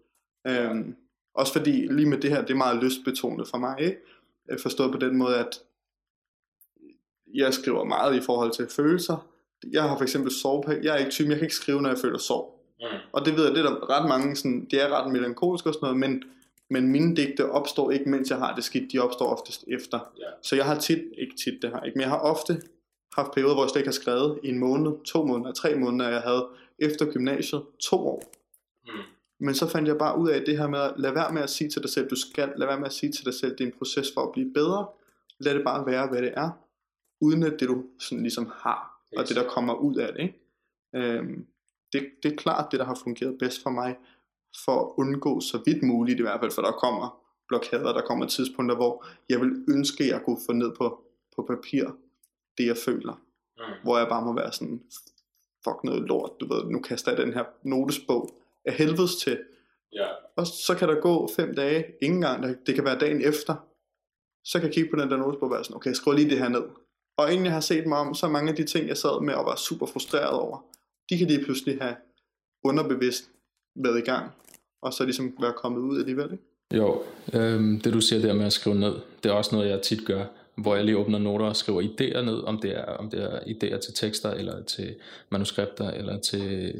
Øhm, 0.47 0.95
også 1.33 1.53
fordi 1.53 1.71
lige 1.71 2.09
med 2.09 2.17
det 2.17 2.29
her, 2.29 2.41
det 2.41 2.49
er 2.49 2.57
meget 2.57 2.83
lystbetonet 2.83 3.47
for 3.47 3.57
mig, 3.57 3.75
ikke? 3.79 3.97
Forstået 4.61 4.91
på 4.91 4.97
den 4.97 5.17
måde, 5.17 5.35
at 5.35 5.59
jeg 7.33 7.53
skriver 7.53 7.83
meget 7.83 8.15
i 8.15 8.21
forhold 8.21 8.51
til 8.51 8.67
følelser. 8.69 9.27
Jeg 9.71 9.83
har 9.83 9.97
for 9.97 10.03
eksempel 10.03 10.31
sovepæk. 10.31 10.83
Jeg 10.83 10.93
er 10.93 10.97
ikke 10.97 11.11
typen, 11.11 11.31
jeg 11.31 11.39
kan 11.39 11.45
ikke 11.45 11.55
skrive, 11.55 11.81
når 11.81 11.89
jeg 11.89 11.97
føler 11.97 12.17
sorg. 12.17 12.61
Mm. 12.81 12.87
Og 13.11 13.25
det 13.25 13.35
ved 13.37 13.45
jeg, 13.45 13.55
det 13.55 13.65
er 13.65 13.69
der 13.69 13.89
ret 13.89 14.09
mange, 14.09 14.35
sådan, 14.35 14.67
det 14.71 14.81
er 14.81 14.89
ret 14.89 15.11
melankolisk 15.11 15.65
og 15.65 15.73
sådan 15.73 15.85
noget, 15.85 15.99
men, 15.99 16.23
men 16.69 16.87
mine 16.87 17.15
digte 17.15 17.51
opstår 17.51 17.91
ikke, 17.91 18.09
mens 18.09 18.29
jeg 18.29 18.37
har 18.37 18.55
det 18.55 18.63
skidt, 18.63 18.91
de 18.91 18.99
opstår 18.99 19.25
oftest 19.25 19.63
efter. 19.67 19.99
Yeah. 20.21 20.33
Så 20.41 20.55
jeg 20.55 20.65
har 20.65 20.75
tit, 20.75 21.03
ikke 21.17 21.35
tit 21.35 21.61
det 21.61 21.69
har 21.69 21.83
ikke, 21.83 21.95
men 21.95 22.01
jeg 22.01 22.09
har 22.09 22.19
ofte 22.19 22.61
haft 23.13 23.31
perioder, 23.31 23.53
hvor 23.53 23.63
jeg 23.63 23.69
slet 23.69 23.79
ikke 23.79 23.87
har 23.87 24.01
skrevet 24.01 24.39
i 24.43 24.49
en 24.49 24.59
måned, 24.59 24.91
to 25.05 25.25
måneder, 25.25 25.53
tre 25.53 25.75
måneder, 25.75 26.09
jeg 26.09 26.21
havde 26.21 26.47
efter 26.79 27.05
gymnasiet 27.05 27.61
to 27.79 27.95
år. 27.95 28.23
Mm. 28.85 28.91
Men 29.39 29.55
så 29.55 29.67
fandt 29.67 29.87
jeg 29.87 29.97
bare 29.97 30.19
ud 30.19 30.29
af 30.29 30.41
det 30.45 30.57
her 30.57 30.67
med 30.67 30.79
at 30.79 30.93
lade 30.97 31.15
være 31.15 31.33
med 31.33 31.41
at 31.41 31.49
sige 31.49 31.69
til 31.69 31.81
dig 31.81 31.89
selv, 31.89 32.09
du 32.09 32.15
skal, 32.15 32.53
lade 32.55 32.67
være 32.67 32.79
med 32.79 32.85
at 32.85 32.93
sige 32.93 33.11
til 33.11 33.25
dig 33.25 33.33
selv, 33.33 33.51
det 33.51 33.61
er 33.61 33.65
en 33.65 33.77
proces 33.77 34.07
for 34.13 34.21
at 34.21 34.31
blive 34.31 34.53
bedre. 34.53 34.87
Lad 35.39 35.55
det 35.55 35.63
bare 35.63 35.85
være, 35.85 36.07
hvad 36.07 36.21
det 36.21 36.33
er, 36.37 36.49
uden 37.21 37.43
at 37.43 37.59
det 37.59 37.67
du 37.67 37.83
sådan 37.99 38.21
ligesom 38.21 38.51
har, 38.55 39.01
og 39.17 39.27
det 39.27 39.35
der 39.35 39.47
kommer 39.49 39.73
ud 39.73 39.95
af 39.95 40.13
det. 40.13 40.21
Ikke? 40.21 40.39
Øhm, 40.95 41.47
det, 41.93 42.09
det 42.23 42.31
er 42.31 42.35
klart 42.35 42.71
det, 42.71 42.79
der 42.79 42.85
har 42.85 42.99
fungeret 43.03 43.37
bedst 43.39 43.63
for 43.63 43.69
mig, 43.69 43.97
for 44.65 44.81
at 44.81 44.93
undgå 44.97 45.39
så 45.39 45.61
vidt 45.65 45.83
muligt 45.83 46.19
i 46.19 46.21
hvert 46.21 46.39
fald, 46.39 46.51
for 46.51 46.61
der 46.61 46.71
kommer 46.71 47.21
blokader, 47.47 47.93
der 47.93 48.01
kommer 48.01 48.27
tidspunkter, 48.27 48.75
hvor 48.75 49.05
jeg 49.29 49.41
vil 49.41 49.65
ønske, 49.69 50.03
at 50.03 50.09
jeg 50.09 50.21
kunne 50.25 50.39
få 50.45 50.53
ned 50.53 50.71
på, 50.77 51.03
på 51.35 51.41
papir 51.41 51.85
det, 52.57 52.65
jeg 52.67 52.77
føler. 52.77 53.21
Mm. 53.57 53.63
Hvor 53.83 53.97
jeg 53.97 54.07
bare 54.07 54.25
må 54.25 54.33
være 54.33 54.51
sådan, 54.51 54.81
fuck 55.63 55.83
noget 55.83 56.01
lort, 56.01 56.31
du 56.39 56.53
ved, 56.53 56.63
nu 56.63 56.79
kaster 56.79 57.11
jeg 57.11 57.17
den 57.17 57.33
her 57.33 57.43
notesbog 57.63 58.29
af 58.65 58.73
helvedes 58.73 59.15
til. 59.15 59.43
Ja. 59.93 60.07
Og 60.35 60.47
så 60.47 60.75
kan 60.79 60.87
der 60.87 61.01
gå 61.01 61.29
fem 61.35 61.55
dage, 61.55 61.85
ingen 62.01 62.21
gang, 62.21 62.65
det 62.65 62.75
kan 62.75 62.85
være 62.85 62.99
dagen 62.99 63.21
efter, 63.21 63.55
så 64.43 64.59
kan 64.59 64.67
jeg 64.67 64.73
kigge 64.73 64.89
på 64.89 65.01
den 65.01 65.11
der 65.11 65.17
notesbog 65.17 65.49
og 65.49 65.53
være 65.53 65.63
sådan, 65.63 65.75
okay, 65.75 65.89
jeg 65.89 65.95
skriver 65.95 66.17
lige 66.17 66.29
det 66.29 66.37
her 66.37 66.49
ned. 66.49 66.63
Og 67.17 67.31
inden 67.31 67.45
jeg 67.45 67.53
har 67.53 67.61
set 67.61 67.87
mig 67.87 67.97
om, 67.97 68.13
så 68.13 68.27
mange 68.27 68.49
af 68.49 68.55
de 68.55 68.63
ting, 68.63 68.87
jeg 68.87 68.97
sad 68.97 69.21
med 69.21 69.33
og 69.33 69.45
var 69.45 69.55
super 69.55 69.85
frustreret 69.85 70.39
over, 70.39 70.65
de 71.09 71.17
kan 71.17 71.27
lige 71.27 71.43
pludselig 71.43 71.77
have 71.81 71.95
underbevidst 72.63 73.23
været 73.75 73.97
i 73.97 74.01
gang, 74.01 74.31
og 74.81 74.93
så 74.93 75.03
ligesom 75.03 75.33
være 75.41 75.53
kommet 75.53 75.81
ud 75.81 75.99
alligevel. 75.99 76.31
Ikke? 76.31 76.43
Jo, 76.73 77.03
øhm, 77.33 77.79
det 77.79 77.93
du 77.93 78.01
siger 78.01 78.21
der 78.21 78.33
med 78.33 78.45
at 78.45 78.53
skrive 78.53 78.75
ned, 78.75 78.93
det 79.23 79.29
er 79.29 79.33
også 79.33 79.55
noget, 79.55 79.69
jeg 79.69 79.81
tit 79.81 80.05
gør, 80.05 80.25
hvor 80.55 80.75
jeg 80.75 80.85
lige 80.85 80.97
åbner 80.97 81.19
noter 81.19 81.45
og 81.45 81.55
skriver 81.55 81.81
idéer 81.81 82.21
ned, 82.21 82.43
om 82.43 82.59
det 82.59 82.77
er, 82.77 82.85
om 82.85 83.09
det 83.09 83.23
er 83.23 83.39
idéer 83.39 83.79
til 83.79 83.93
tekster, 83.93 84.31
eller 84.31 84.63
til 84.63 84.95
manuskripter, 85.29 85.91
eller 85.91 86.19
til 86.19 86.73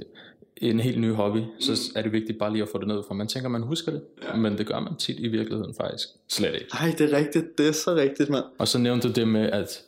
en 0.57 0.79
helt 0.79 0.99
ny 0.99 1.13
hobby, 1.13 1.39
så 1.59 1.91
er 1.95 2.01
det 2.01 2.11
vigtigt 2.11 2.39
bare 2.39 2.51
lige 2.51 2.63
at 2.63 2.69
få 2.69 2.77
det 2.77 2.87
ned, 2.87 3.03
for 3.07 3.13
man 3.13 3.27
tænker, 3.27 3.49
man 3.49 3.61
husker 3.61 3.91
det, 3.91 4.01
ja. 4.23 4.35
men 4.35 4.57
det 4.57 4.67
gør 4.67 4.79
man 4.79 4.95
tit 4.95 5.19
i 5.19 5.27
virkeligheden 5.27 5.73
faktisk 5.73 6.07
slet 6.29 6.53
ikke. 6.53 6.67
Nej, 6.73 6.95
det 6.97 7.13
er 7.13 7.17
rigtigt, 7.17 7.57
det 7.57 7.67
er 7.67 7.71
så 7.71 7.95
rigtigt, 7.95 8.29
mand. 8.29 8.43
Og 8.57 8.67
så 8.67 8.77
nævnte 8.77 9.07
du 9.07 9.13
det 9.13 9.27
med, 9.27 9.49
at 9.51 9.81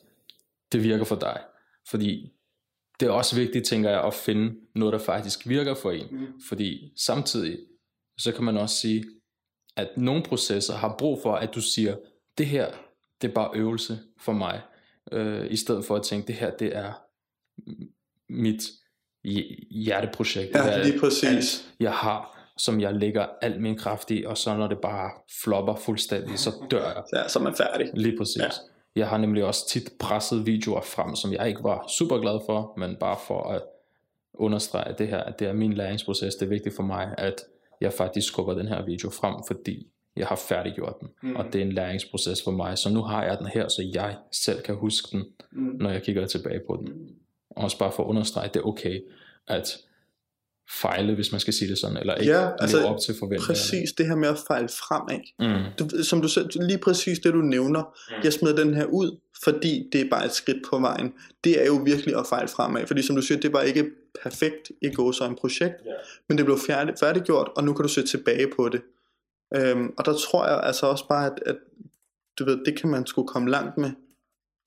det 0.74 0.84
virker 0.84 1.06
for 1.06 1.16
dig, 1.16 1.40
fordi 1.90 2.34
det 3.00 3.08
er 3.08 3.12
også 3.12 3.36
vigtigt, 3.36 3.66
tænker 3.66 3.90
jeg, 3.90 4.04
at 4.04 4.14
finde 4.14 4.56
noget, 4.76 4.94
der 4.94 5.00
faktisk 5.00 5.48
virker 5.48 5.74
for 5.76 5.92
en, 5.92 6.08
mm. 6.12 6.28
fordi 6.48 6.94
samtidig, 6.98 7.60
så 8.18 8.32
kan 8.32 8.44
man 8.44 8.58
også 8.58 8.76
sige, 8.76 9.06
at 9.76 9.90
nogle 9.98 10.24
processer 10.24 10.74
har 10.74 10.96
brug 10.98 11.22
for, 11.22 11.36
at 11.36 11.56
du 11.56 11.62
siger, 11.62 11.96
det 12.38 12.46
her, 12.46 12.72
det 13.22 13.30
er 13.30 13.34
bare 13.34 13.52
øvelse 13.56 14.00
for 14.20 14.34
mig, 14.34 14.62
øh, 15.12 15.52
i 15.52 15.56
stedet 15.56 15.86
for 15.86 15.96
at 15.96 16.04
tænke, 16.04 16.28
det 16.28 16.36
her, 16.36 16.52
det 16.58 16.76
er 16.76 16.94
mit 18.30 18.64
hjerteprojekt. 19.70 20.56
Ja, 20.56 20.84
lige 20.84 21.00
præcis. 21.00 21.24
Alt, 21.24 21.74
jeg 21.80 21.94
har, 21.94 22.52
som 22.58 22.82
jeg 22.82 22.94
lægger 22.94 23.28
al 23.42 23.62
min 23.62 23.78
kraft 23.78 24.12
i, 24.12 24.24
og 24.24 24.38
så 24.38 24.58
når 24.58 24.68
det 24.68 24.78
bare 24.82 25.12
flopper 25.44 25.76
fuldstændig, 25.76 26.40
så 26.40 26.52
dør 26.72 26.86
jeg. 26.86 27.04
Ja, 27.14 27.28
så 27.28 27.40
er 27.40 27.44
man 27.44 27.56
færdig. 27.56 27.90
Lige 27.94 28.18
præcis. 28.18 28.38
Ja. 28.38 28.50
Jeg 28.96 29.08
har 29.08 29.18
nemlig 29.18 29.44
også 29.44 29.68
tit 29.68 29.92
presset 30.00 30.46
videoer 30.46 30.82
frem, 30.82 31.16
som 31.16 31.34
jeg 31.34 31.48
ikke 31.48 31.64
var 31.64 31.86
super 31.88 32.18
glad 32.18 32.40
for, 32.46 32.74
men 32.78 32.96
bare 32.96 33.18
for 33.28 33.44
at 33.44 33.62
understrege 34.34 34.88
at 34.88 35.00
det 35.00 35.08
her, 35.08 35.18
at 35.18 35.40
det 35.40 35.48
er 35.48 35.54
min 35.54 35.74
læringsproces. 35.74 36.36
Det 36.36 36.46
er 36.46 36.50
vigtigt 36.50 36.76
for 36.76 36.84
mig, 36.84 37.16
at 37.18 37.42
jeg 37.82 37.94
faktisk 37.94 38.28
skubber 38.28 38.54
den 38.54 38.68
her 38.68 38.86
video 38.86 39.10
frem, 39.10 39.36
fordi 39.48 39.88
jeg 40.16 40.28
har 40.28 40.36
færdiggjort 40.36 41.00
den, 41.00 41.10
mm. 41.24 41.36
og 41.36 41.46
det 41.54 41.62
er 41.62 41.66
en 41.66 41.72
læringsproces 41.72 42.44
for 42.44 42.52
mig. 42.52 42.78
Så 42.78 42.90
nu 42.90 43.02
har 43.02 43.24
jeg 43.24 43.38
den 43.38 43.48
her, 43.48 43.68
så 43.68 43.92
jeg 43.94 44.18
selv 44.32 44.62
kan 44.62 44.76
huske 44.76 45.18
den, 45.18 45.26
mm. 45.52 45.76
når 45.80 45.90
jeg 45.90 46.04
kigger 46.04 46.28
tilbage 46.28 46.62
på 46.68 46.76
den. 46.76 46.88
Mm 46.88 47.10
også 47.56 47.80
bare 47.80 47.92
for 47.92 48.04
at 48.04 48.08
understrege, 48.08 48.46
at 48.46 48.54
det 48.54 48.60
er 48.60 48.64
okay 48.64 49.00
at 49.48 49.78
fejle, 50.72 51.16
hvis 51.16 51.32
man 51.32 51.42
skal 51.42 51.54
sige 51.54 51.70
det 51.70 51.78
sådan, 51.78 51.98
eller 51.98 52.16
ikke 52.16 52.34
ja, 52.34 52.50
altså, 52.60 52.78
leve 52.78 52.88
op 52.88 53.00
til 53.00 53.16
forventningerne. 53.20 53.48
Præcis 53.48 53.92
det 53.92 54.08
her 54.08 54.16
med 54.16 54.28
at 54.28 54.38
fejle 54.48 54.68
fremad. 54.68 55.20
Mm. 55.40 55.64
Du, 55.80 56.04
som 56.04 56.22
du 56.22 56.28
selv, 56.28 56.50
lige 56.56 56.78
præcis 56.78 57.20
det 57.20 57.34
du 57.34 57.42
nævner, 57.42 57.82
mm. 57.82 58.24
jeg 58.24 58.34
smider 58.34 58.56
den 58.56 58.74
her 58.74 58.86
ud, 58.86 59.18
fordi 59.44 59.90
det 59.92 60.02
er 60.02 60.10
bare 60.10 60.26
et 60.26 60.32
skridt 60.32 60.58
på 60.70 60.80
vejen. 60.80 61.14
Det 61.44 61.62
er 61.62 61.66
jo 61.66 61.76
virkelig 61.76 62.16
at 62.20 62.28
fejle 62.28 62.48
fremad, 62.48 62.88
fordi 62.88 63.02
som 63.02 63.16
du 63.16 63.22
siger, 63.22 63.40
det 63.40 63.54
var 63.54 63.62
ikke 63.62 63.86
perfekt 64.24 64.72
i 64.82 64.90
går 64.90 65.12
så 65.12 65.26
en 65.26 65.36
projekt, 65.36 65.76
yeah. 65.88 65.96
men 66.30 66.38
det 66.38 66.46
blev 66.46 66.60
færdig, 66.68 66.94
færdiggjort, 67.00 67.50
og 67.56 67.64
nu 67.64 67.74
kan 67.74 67.84
du 67.84 67.90
se 67.90 68.04
tilbage 68.04 68.48
på 68.56 68.70
det. 68.70 68.82
Øhm, 69.56 69.94
og 69.98 70.06
der 70.06 70.14
tror 70.14 70.48
jeg 70.48 70.64
altså 70.64 70.86
også 70.86 71.08
bare, 71.08 71.26
at, 71.26 71.40
at 71.46 71.56
du 72.40 72.46
ved, 72.46 72.66
det 72.66 72.80
kan 72.80 72.90
man 72.90 73.06
skulle 73.06 73.28
komme 73.28 73.50
langt 73.50 73.78
med. 73.78 73.92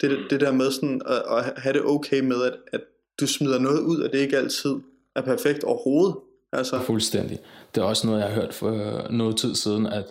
Det, 0.00 0.10
mm. 0.10 0.24
det 0.30 0.40
der 0.40 0.52
med 0.52 0.70
sådan 0.70 1.02
at, 1.06 1.22
at 1.30 1.52
have 1.56 1.72
det 1.72 1.82
okay 1.84 2.20
med, 2.20 2.42
at, 2.42 2.54
at 2.72 2.80
du 3.20 3.26
smider 3.26 3.58
noget 3.58 3.80
ud, 3.80 4.00
og 4.00 4.12
det 4.12 4.18
ikke 4.18 4.36
altid 4.36 4.70
er 5.16 5.22
perfekt 5.22 5.64
overhovedet. 5.64 6.16
Altså. 6.52 6.80
Fuldstændig. 6.80 7.38
Det 7.74 7.80
er 7.80 7.84
også 7.84 8.06
noget, 8.06 8.20
jeg 8.20 8.28
har 8.28 8.34
hørt 8.34 8.54
for 8.54 9.06
noget 9.10 9.36
tid 9.36 9.54
siden, 9.54 9.86
at 9.86 10.04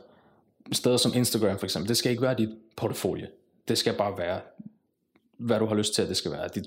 steder 0.72 0.98
som 0.98 1.12
Instagram 1.16 1.58
for 1.58 1.66
eksempel, 1.66 1.90
det 1.90 1.98
skal 1.98 2.12
ikke 2.12 2.22
være 2.22 2.36
dit 2.38 2.50
portfolio. 2.78 3.28
Det 3.68 3.78
skal 3.78 3.94
bare 3.98 4.18
være 4.18 4.40
hvad 5.38 5.60
du 5.60 5.66
har 5.66 5.76
lyst 5.76 5.94
til, 5.94 6.02
at 6.02 6.08
det 6.08 6.18
skal 6.18 6.32
være. 6.32 6.50
Dit 6.56 6.66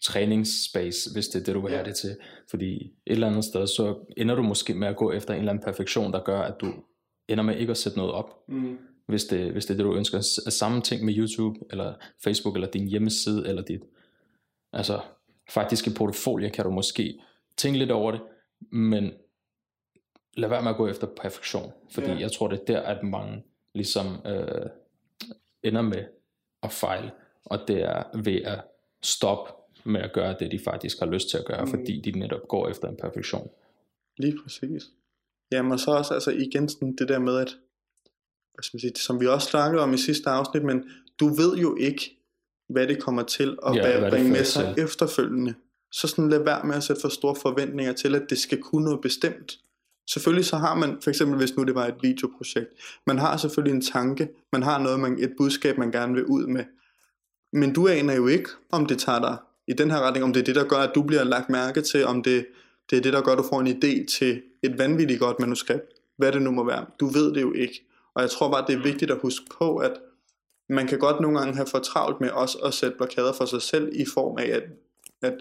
træningsspace, 0.00 1.12
hvis 1.12 1.28
det 1.28 1.40
er 1.40 1.44
det, 1.44 1.54
du 1.54 1.60
vil 1.60 1.72
have 1.72 1.84
det 1.84 1.96
til. 1.96 2.16
Fordi 2.50 2.74
et 2.76 2.92
eller 3.06 3.26
andet 3.26 3.44
sted, 3.44 3.66
så 3.66 3.96
ender 4.16 4.34
du 4.34 4.42
måske 4.42 4.74
med 4.74 4.88
at 4.88 4.96
gå 4.96 5.12
efter 5.12 5.34
en 5.34 5.38
eller 5.38 5.52
anden 5.52 5.64
perfektion, 5.64 6.12
der 6.12 6.24
gør, 6.24 6.40
at 6.40 6.54
du 6.60 6.72
ender 7.28 7.44
med 7.44 7.56
ikke 7.56 7.70
at 7.70 7.76
sætte 7.76 7.98
noget 7.98 8.12
op. 8.12 8.30
Mm. 8.48 8.78
Hvis 9.06 9.24
det, 9.24 9.52
hvis 9.52 9.66
det 9.66 9.74
er 9.74 9.76
det, 9.76 9.84
du 9.84 9.94
ønsker. 9.94 10.20
Samme 10.48 10.80
ting 10.80 11.04
med 11.04 11.14
YouTube, 11.16 11.58
eller 11.70 11.94
Facebook, 12.24 12.54
eller 12.54 12.70
din 12.70 12.88
hjemmeside, 12.88 13.48
eller 13.48 13.62
dit 13.62 13.82
altså, 14.72 15.00
faktiske 15.50 15.90
portfolio, 15.90 16.50
kan 16.54 16.64
du 16.64 16.70
måske 16.70 17.20
tænke 17.56 17.78
lidt 17.78 17.90
over 17.90 18.10
det, 18.10 18.20
men 18.72 19.12
lad 20.36 20.48
være 20.48 20.62
med 20.62 20.70
at 20.70 20.76
gå 20.76 20.88
efter 20.88 21.06
perfektion, 21.06 21.72
fordi 21.90 22.06
Ja. 22.06 22.18
jeg 22.18 22.32
tror, 22.32 22.48
det 22.48 22.60
er 22.60 22.64
der, 22.64 22.80
at 22.80 23.02
mange 23.02 23.44
ligesom 23.74 24.06
øh, 24.26 24.66
ender 25.62 25.82
med 25.82 26.04
at 26.62 26.72
fejle, 26.72 27.10
og 27.44 27.58
det 27.68 27.82
er 27.82 28.02
ved 28.22 28.42
at 28.42 28.60
stoppe 29.02 29.52
med 29.84 30.00
at 30.00 30.12
gøre 30.12 30.36
det, 30.40 30.50
de 30.52 30.58
faktisk 30.58 30.98
har 30.98 31.06
lyst 31.06 31.30
til 31.30 31.38
at 31.38 31.44
gøre, 31.44 31.64
Mm. 31.64 31.70
fordi 31.70 32.00
de 32.00 32.18
netop 32.18 32.48
går 32.48 32.68
efter 32.68 32.88
en 32.88 32.96
perfektion. 32.96 33.50
Lige 34.16 34.38
præcis. 34.42 34.84
Jamen 35.52 35.72
og 35.72 35.80
så 35.80 35.90
også 35.90 36.14
altså 36.14 36.30
igen 36.30 36.68
sådan 36.68 36.96
det 36.96 37.08
der 37.08 37.18
med, 37.18 37.36
at 37.38 37.56
hvad 38.54 38.62
skal 38.62 38.76
man 38.76 38.80
sige, 38.80 38.92
som 38.96 39.20
vi 39.20 39.26
også 39.26 39.48
snakkede 39.50 39.82
om 39.82 39.94
i 39.94 39.98
sidste 39.98 40.30
afsnit, 40.30 40.62
men 40.64 40.90
du 41.20 41.28
ved 41.28 41.56
jo 41.56 41.76
ikke, 41.76 42.16
hvad 42.68 42.86
det 42.86 43.02
kommer 43.02 43.22
til 43.22 43.58
at 43.66 43.76
Ja, 43.76 44.10
bringe 44.10 44.30
med 44.30 44.44
sig 44.44 44.74
til. 44.74 44.84
efterfølgende. 44.84 45.54
Så 45.94 46.08
sådan 46.08 46.28
lad 46.28 46.44
være 46.44 46.64
med 46.64 46.74
at 46.74 46.82
sætte 46.82 47.02
for 47.02 47.08
store 47.08 47.36
forventninger 47.36 47.92
til, 47.92 48.14
at 48.14 48.22
det 48.30 48.38
skal 48.38 48.62
kunne 48.62 48.84
noget 48.84 49.00
bestemt. 49.00 49.58
Selvfølgelig 50.10 50.46
så 50.46 50.56
har 50.56 50.74
man, 50.74 50.98
for 51.02 51.10
eksempel 51.10 51.38
hvis 51.38 51.56
nu 51.56 51.64
det 51.64 51.74
var 51.74 51.86
et 51.86 51.94
videoprojekt, 52.02 52.70
man 53.06 53.18
har 53.18 53.36
selvfølgelig 53.36 53.74
en 53.74 53.82
tanke, 53.82 54.28
man 54.52 54.62
har 54.62 54.78
noget, 54.78 55.00
man, 55.00 55.18
et 55.18 55.34
budskab, 55.36 55.78
man 55.78 55.90
gerne 55.90 56.14
vil 56.14 56.24
ud 56.24 56.46
med. 56.46 56.64
Men 57.52 57.72
du 57.72 57.88
aner 57.88 58.14
jo 58.14 58.26
ikke, 58.26 58.50
om 58.72 58.86
det 58.86 58.98
tager 58.98 59.20
dig 59.20 59.36
i 59.66 59.72
den 59.72 59.90
her 59.90 60.00
retning, 60.00 60.24
om 60.24 60.32
det 60.32 60.40
er 60.40 60.44
det, 60.44 60.54
der 60.54 60.64
gør, 60.64 60.76
at 60.76 60.94
du 60.94 61.02
bliver 61.02 61.24
lagt 61.24 61.50
mærke 61.50 61.80
til, 61.80 62.06
om 62.06 62.22
det, 62.22 62.46
det 62.90 62.98
er 62.98 63.02
det, 63.02 63.12
der 63.12 63.22
gør, 63.22 63.32
at 63.32 63.38
du 63.38 63.44
får 63.48 63.60
en 63.60 63.66
idé 63.66 64.16
til 64.18 64.42
et 64.62 64.78
vanvittigt 64.78 65.20
godt 65.20 65.40
manuskript. 65.40 65.84
Hvad 66.16 66.32
det 66.32 66.42
nu 66.42 66.50
må 66.50 66.64
være. 66.64 66.86
Du 67.00 67.06
ved 67.06 67.34
det 67.34 67.42
jo 67.42 67.52
ikke. 67.52 67.86
Og 68.14 68.22
jeg 68.22 68.30
tror 68.30 68.50
bare, 68.50 68.64
det 68.66 68.74
er 68.74 68.82
vigtigt 68.82 69.10
at 69.10 69.18
huske 69.22 69.46
på, 69.58 69.76
at 69.76 69.92
man 70.68 70.86
kan 70.86 70.98
godt 70.98 71.20
nogle 71.20 71.38
gange 71.38 71.54
have 71.54 71.66
for 71.66 71.78
travlt 71.78 72.20
med 72.20 72.30
også 72.30 72.58
at 72.58 72.74
sætte 72.74 72.96
blokader 72.96 73.32
for 73.32 73.44
sig 73.44 73.62
selv 73.62 73.88
i 73.92 74.04
form 74.14 74.38
af 74.38 74.46
at, 74.46 74.62
at 75.22 75.34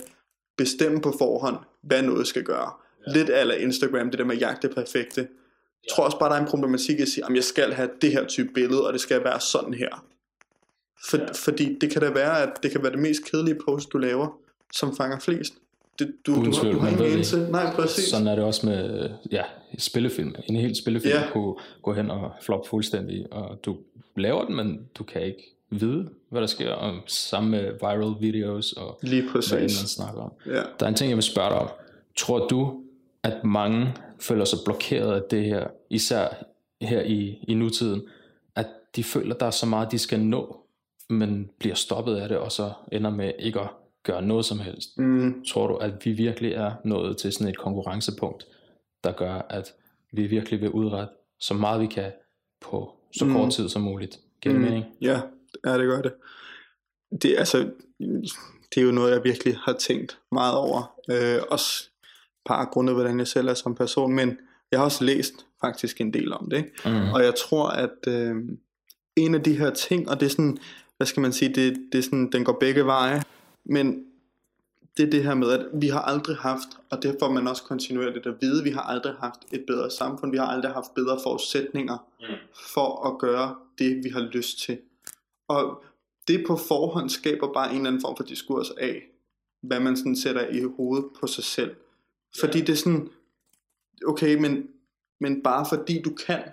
bestemme 0.57 1.01
på 1.01 1.13
forhånd, 1.17 1.57
hvad 1.81 2.01
noget 2.01 2.27
skal 2.27 2.43
gøre. 2.43 2.71
Ja. 3.07 3.13
Lidt 3.13 3.29
ala 3.29 3.53
Instagram, 3.55 4.09
det 4.09 4.19
der 4.19 4.25
med 4.25 4.37
jagte 4.37 4.67
det 4.67 4.75
perfekte. 4.75 5.27
Jeg 5.83 5.91
tror 5.95 6.03
også 6.03 6.19
bare, 6.19 6.29
der 6.29 6.35
er 6.35 6.41
en 6.41 6.47
problematik 6.47 6.99
i 6.99 7.01
at 7.01 7.07
sige, 7.07 7.25
at 7.29 7.35
jeg 7.35 7.43
skal 7.43 7.73
have 7.73 7.89
det 8.01 8.11
her 8.11 8.27
type 8.27 8.49
billede, 8.53 8.87
og 8.87 8.93
det 8.93 9.01
skal 9.01 9.23
være 9.23 9.39
sådan 9.39 9.73
her. 9.73 10.05
For, 11.09 11.17
ja. 11.17 11.25
Fordi 11.35 11.77
det 11.81 11.91
kan 11.91 12.01
da 12.01 12.09
være, 12.09 12.41
at 12.41 12.49
det 12.63 12.71
kan 12.71 12.83
være 12.83 12.91
det 12.91 12.99
mest 12.99 13.31
kedelige 13.31 13.57
post, 13.65 13.93
du 13.93 13.97
laver, 13.97 14.37
som 14.73 14.95
fanger 14.95 15.19
flest. 15.19 15.53
Det, 15.99 16.13
du, 16.25 16.31
Uden 16.31 16.45
du, 16.45 16.51
tvivl, 16.51 16.73
du, 16.73 16.79
du 16.79 16.83
har 16.83 16.89
man 16.89 16.99
ved 16.99 17.05
ingen 17.05 17.13
anelse. 17.13 17.51
Nej, 17.51 17.75
præcis. 17.75 18.05
Sådan 18.05 18.27
er 18.27 18.35
det 18.35 18.43
også 18.43 18.65
med 18.65 19.09
ja, 19.31 19.43
spillefilm. 19.77 20.35
En 20.49 20.55
hel 20.55 20.75
spillefilm 20.75 21.13
Ja. 21.13 21.21
ja. 21.21 21.31
kunne 21.31 21.55
gå 21.81 21.93
hen 21.93 22.11
og 22.11 22.31
floppe 22.41 22.69
fuldstændig, 22.69 23.33
og 23.33 23.59
du 23.65 23.77
laver 24.15 24.45
den, 24.45 24.55
men 24.55 24.87
du 24.95 25.03
kan 25.03 25.21
ikke 25.21 25.52
vide, 25.81 26.09
hvad 26.29 26.41
der 26.41 26.47
sker, 26.47 26.71
og 26.71 26.95
sammen 27.07 27.51
med 27.51 27.71
viral 27.71 28.15
videos 28.19 28.73
og 28.73 28.99
Lige 29.01 29.21
hvad 29.21 29.31
præcis. 29.31 29.53
man 29.53 29.69
snakker 29.87 30.21
om. 30.21 30.31
Ja. 30.45 30.51
Der 30.79 30.85
er 30.85 30.87
en 30.89 30.95
ting, 30.95 31.09
jeg 31.09 31.17
vil 31.17 31.23
spørge 31.23 31.49
dig 31.49 31.59
om. 31.59 31.69
Tror 32.17 32.47
du, 32.47 32.81
at 33.23 33.43
mange 33.43 33.93
føler 34.19 34.45
sig 34.45 34.59
blokeret 34.65 35.13
af 35.15 35.21
det 35.31 35.43
her, 35.45 35.67
især 35.89 36.27
her 36.81 37.01
i, 37.01 37.39
i 37.47 37.53
nutiden, 37.53 38.01
at 38.55 38.67
de 38.95 39.03
føler, 39.03 39.35
der 39.35 39.45
er 39.45 39.51
så 39.51 39.65
meget, 39.65 39.91
de 39.91 39.97
skal 39.99 40.19
nå, 40.19 40.57
men 41.09 41.49
bliver 41.59 41.75
stoppet 41.75 42.15
af 42.15 42.29
det, 42.29 42.37
og 42.37 42.51
så 42.51 42.71
ender 42.91 43.09
med 43.09 43.31
ikke 43.39 43.59
at 43.59 43.67
gøre 44.03 44.21
noget 44.21 44.45
som 44.45 44.59
helst? 44.59 44.97
Mm, 44.97 45.43
Tror 45.45 45.67
du, 45.67 45.75
at 45.75 46.05
vi 46.05 46.11
virkelig 46.11 46.51
er 46.53 46.71
nået 46.83 47.17
til 47.17 47.31
sådan 47.33 47.47
et 47.47 47.57
konkurrencepunkt, 47.57 48.45
der 49.03 49.11
gør, 49.11 49.45
at 49.49 49.73
vi 50.11 50.27
virkelig 50.27 50.61
vil 50.61 50.69
udrette 50.69 51.13
så 51.39 51.53
meget 51.53 51.81
vi 51.81 51.87
kan 51.87 52.11
på 52.61 52.93
så 53.17 53.25
Mm. 53.25 53.33
kort 53.33 53.51
tid 53.51 53.69
som 53.69 53.81
muligt? 53.81 54.19
Giver 54.41 54.53
det 54.53 54.61
Mm, 54.61 54.67
mening? 54.67 54.85
Ja, 55.01 55.19
ja, 55.65 55.77
det 55.77 55.87
gør 55.87 56.01
det. 56.01 56.13
Det, 57.21 57.35
altså, 57.37 57.57
det 58.75 58.81
er 58.81 58.81
jo 58.81 58.91
noget, 58.91 59.11
jeg 59.11 59.23
virkelig 59.23 59.57
har 59.57 59.73
tænkt 59.73 60.19
meget 60.31 60.55
over. 60.55 60.93
Øh, 61.11 61.41
også 61.49 61.89
par 62.45 62.65
grunde, 62.65 62.93
hvordan 62.93 63.19
jeg 63.19 63.27
selv 63.27 63.47
er 63.47 63.53
som 63.53 63.75
person, 63.75 64.13
men 64.13 64.37
jeg 64.71 64.79
har 64.79 64.85
også 64.85 65.03
læst 65.03 65.33
faktisk 65.61 66.01
en 66.01 66.13
del 66.13 66.33
om 66.33 66.49
det. 66.49 66.57
Ikke? 66.57 66.71
Mm. 66.85 67.11
Og 67.13 67.23
jeg 67.23 67.33
tror, 67.35 67.67
at 67.67 68.07
øh, 68.07 68.35
en 69.15 69.35
af 69.35 69.43
de 69.43 69.57
her 69.57 69.69
ting, 69.69 70.09
og 70.09 70.19
det 70.19 70.25
er 70.25 70.29
sådan, 70.29 70.57
hvad 70.97 71.07
skal 71.07 71.21
man 71.21 71.33
sige, 71.33 71.53
det, 71.53 71.77
det 71.91 71.97
er 71.97 72.03
sådan, 72.03 72.31
den 72.31 72.45
går 72.45 72.57
begge 72.59 72.85
veje, 72.85 73.21
men 73.65 74.03
det 74.97 75.05
er 75.05 75.09
det 75.09 75.23
her 75.23 75.33
med, 75.33 75.51
at 75.51 75.65
vi 75.73 75.87
har 75.87 76.01
aldrig 76.01 76.37
haft, 76.37 76.67
og 76.89 77.03
det 77.03 77.15
får 77.19 77.29
man 77.31 77.47
også 77.47 77.63
kontinuerligt 77.63 78.25
at 78.25 78.33
vide, 78.41 78.63
vi 78.63 78.69
har 78.69 78.81
aldrig 78.81 79.13
haft 79.19 79.39
et 79.51 79.63
bedre 79.67 79.91
samfund, 79.91 80.31
vi 80.31 80.37
har 80.37 80.45
aldrig 80.45 80.71
haft 80.71 80.93
bedre 80.95 81.19
forudsætninger 81.23 81.97
Mm. 82.19 82.35
for 82.73 83.07
at 83.07 83.19
gøre 83.19 83.55
det, 83.79 84.03
vi 84.03 84.09
har 84.09 84.19
lyst 84.19 84.59
til. 84.59 84.77
Og 85.47 85.83
det 86.27 86.43
på 86.47 86.55
forhånd 86.55 87.09
skaber 87.09 87.53
bare 87.53 87.69
en 87.69 87.75
eller 87.75 87.87
anden 87.87 88.01
form 88.01 88.17
for 88.17 88.23
diskurs 88.23 88.69
af, 88.69 89.03
hvad 89.61 89.79
man 89.79 89.97
sådan 89.97 90.15
sætter 90.15 90.49
i 90.49 90.63
hovedet 90.77 91.05
på 91.19 91.27
sig 91.27 91.43
selv. 91.43 91.75
Fordi 92.39 92.59
det 92.59 92.69
er 92.69 92.75
sådan, 92.75 93.09
okay, 94.05 94.35
men, 94.35 94.67
men 95.19 95.43
bare 95.43 95.65
fordi 95.69 96.01
du 96.01 96.09
kan 96.25 96.43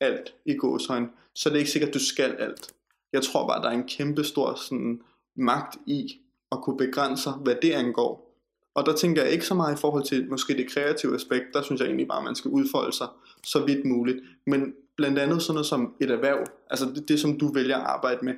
alt 0.00 0.34
i 0.44 0.54
gåsøjne, 0.54 1.08
så 1.34 1.48
er 1.48 1.52
det 1.52 1.58
ikke 1.58 1.70
sikkert, 1.70 1.88
at 1.88 1.94
du 1.94 2.04
skal 2.04 2.32
alt. 2.32 2.74
Jeg 3.12 3.22
tror 3.22 3.46
bare, 3.46 3.62
der 3.62 3.68
er 3.68 3.74
en 3.74 3.88
kæmpe 3.88 4.24
stor 4.24 4.54
sådan, 4.54 5.02
magt 5.36 5.76
i 5.86 6.20
at 6.52 6.58
kunne 6.62 6.76
begrænse 6.76 7.30
hvad 7.30 7.56
det 7.62 7.72
angår. 7.72 8.32
Og 8.74 8.86
der 8.86 8.96
tænker 8.96 9.22
jeg 9.22 9.32
ikke 9.32 9.46
så 9.46 9.54
meget 9.54 9.74
i 9.74 9.80
forhold 9.80 10.04
til 10.04 10.28
måske 10.30 10.56
det 10.56 10.70
kreative 10.70 11.14
aspekt, 11.14 11.44
der 11.54 11.62
synes 11.62 11.80
jeg 11.80 11.86
egentlig 11.86 12.08
bare, 12.08 12.18
at 12.18 12.24
man 12.24 12.34
skal 12.34 12.50
udfolde 12.50 12.92
sig 12.92 13.08
så 13.44 13.64
vidt 13.64 13.84
muligt. 13.84 14.18
Men 14.46 14.74
blandt 14.96 15.18
andet 15.18 15.42
sådan 15.42 15.54
noget 15.54 15.66
som 15.66 15.94
et 16.00 16.10
erhverv, 16.10 16.46
altså 16.70 16.86
det, 16.94 17.08
det 17.08 17.20
som 17.20 17.38
du 17.38 17.52
vælger 17.52 17.76
at 17.76 17.86
arbejde 17.86 18.24
med, 18.24 18.34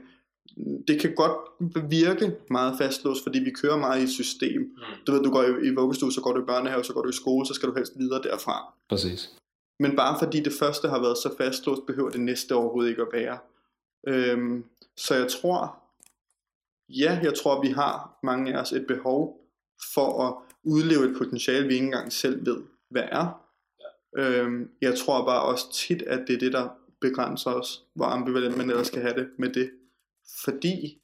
det 0.88 1.00
kan 1.00 1.14
godt 1.14 1.36
virke 1.90 2.36
meget 2.50 2.74
fastlåst, 2.78 3.22
fordi 3.22 3.38
vi 3.38 3.50
kører 3.50 3.76
meget 3.76 4.00
i 4.00 4.02
et 4.02 4.10
system. 4.10 4.76
Du 5.06 5.12
ved, 5.12 5.22
du 5.22 5.30
går 5.30 5.42
i, 5.42 5.66
i 5.66 5.74
vuggestue, 5.74 6.12
så 6.12 6.20
går 6.20 6.32
du 6.32 6.42
i 6.42 6.46
børnehave, 6.46 6.84
så 6.84 6.92
går 6.92 7.02
du 7.02 7.08
i 7.08 7.12
skole, 7.12 7.46
så 7.46 7.54
skal 7.54 7.68
du 7.68 7.74
helst 7.74 7.92
videre 7.98 8.22
derfra. 8.22 8.74
Præcis. 8.88 9.32
Men 9.80 9.96
bare 9.96 10.18
fordi 10.18 10.40
det 10.40 10.52
første 10.52 10.88
har 10.88 11.00
været 11.00 11.18
så 11.18 11.34
fastlåst, 11.38 11.86
behøver 11.86 12.10
det 12.10 12.20
næste 12.20 12.54
overhovedet 12.54 12.90
ikke 12.90 13.02
at 13.02 13.08
være. 13.12 13.38
Øhm, 14.08 14.64
så 14.96 15.14
jeg 15.14 15.28
tror, 15.28 15.82
ja, 16.88 17.20
jeg 17.22 17.34
tror, 17.34 17.62
vi 17.62 17.68
har 17.68 18.18
mange 18.22 18.54
af 18.54 18.60
os 18.60 18.72
et 18.72 18.86
behov 18.86 19.40
for 19.94 20.22
at 20.26 20.34
udleve 20.64 21.10
et 21.10 21.16
potentiale, 21.18 21.66
vi 21.66 21.74
ikke 21.74 21.86
engang 21.86 22.12
selv 22.12 22.46
ved, 22.46 22.62
hvad 22.90 23.04
er. 23.12 23.43
Øhm, 24.16 24.70
jeg 24.80 24.98
tror 24.98 25.24
bare 25.24 25.42
også 25.42 25.72
tit, 25.72 26.02
at 26.02 26.24
det 26.26 26.34
er 26.34 26.38
det, 26.38 26.52
der 26.52 26.68
begrænser 27.00 27.50
os, 27.50 27.84
hvor 27.94 28.04
ambivalent 28.04 28.56
man 28.56 28.70
ellers 28.70 28.86
skal 28.86 29.02
have 29.02 29.14
det 29.14 29.28
med 29.38 29.48
det. 29.48 29.70
Fordi, 30.44 31.02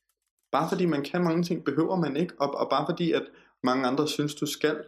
bare 0.53 0.69
fordi 0.69 0.87
man 0.87 1.03
kan 1.05 1.25
mange 1.25 1.43
ting, 1.43 1.65
behøver 1.65 1.97
man 1.97 2.17
ikke, 2.17 2.35
og, 2.41 2.55
og 2.55 2.71
bare 2.71 2.87
fordi, 2.87 3.13
at 3.13 3.23
mange 3.63 3.87
andre 3.87 4.09
synes, 4.09 4.35
du 4.35 4.47
skal, 4.47 4.85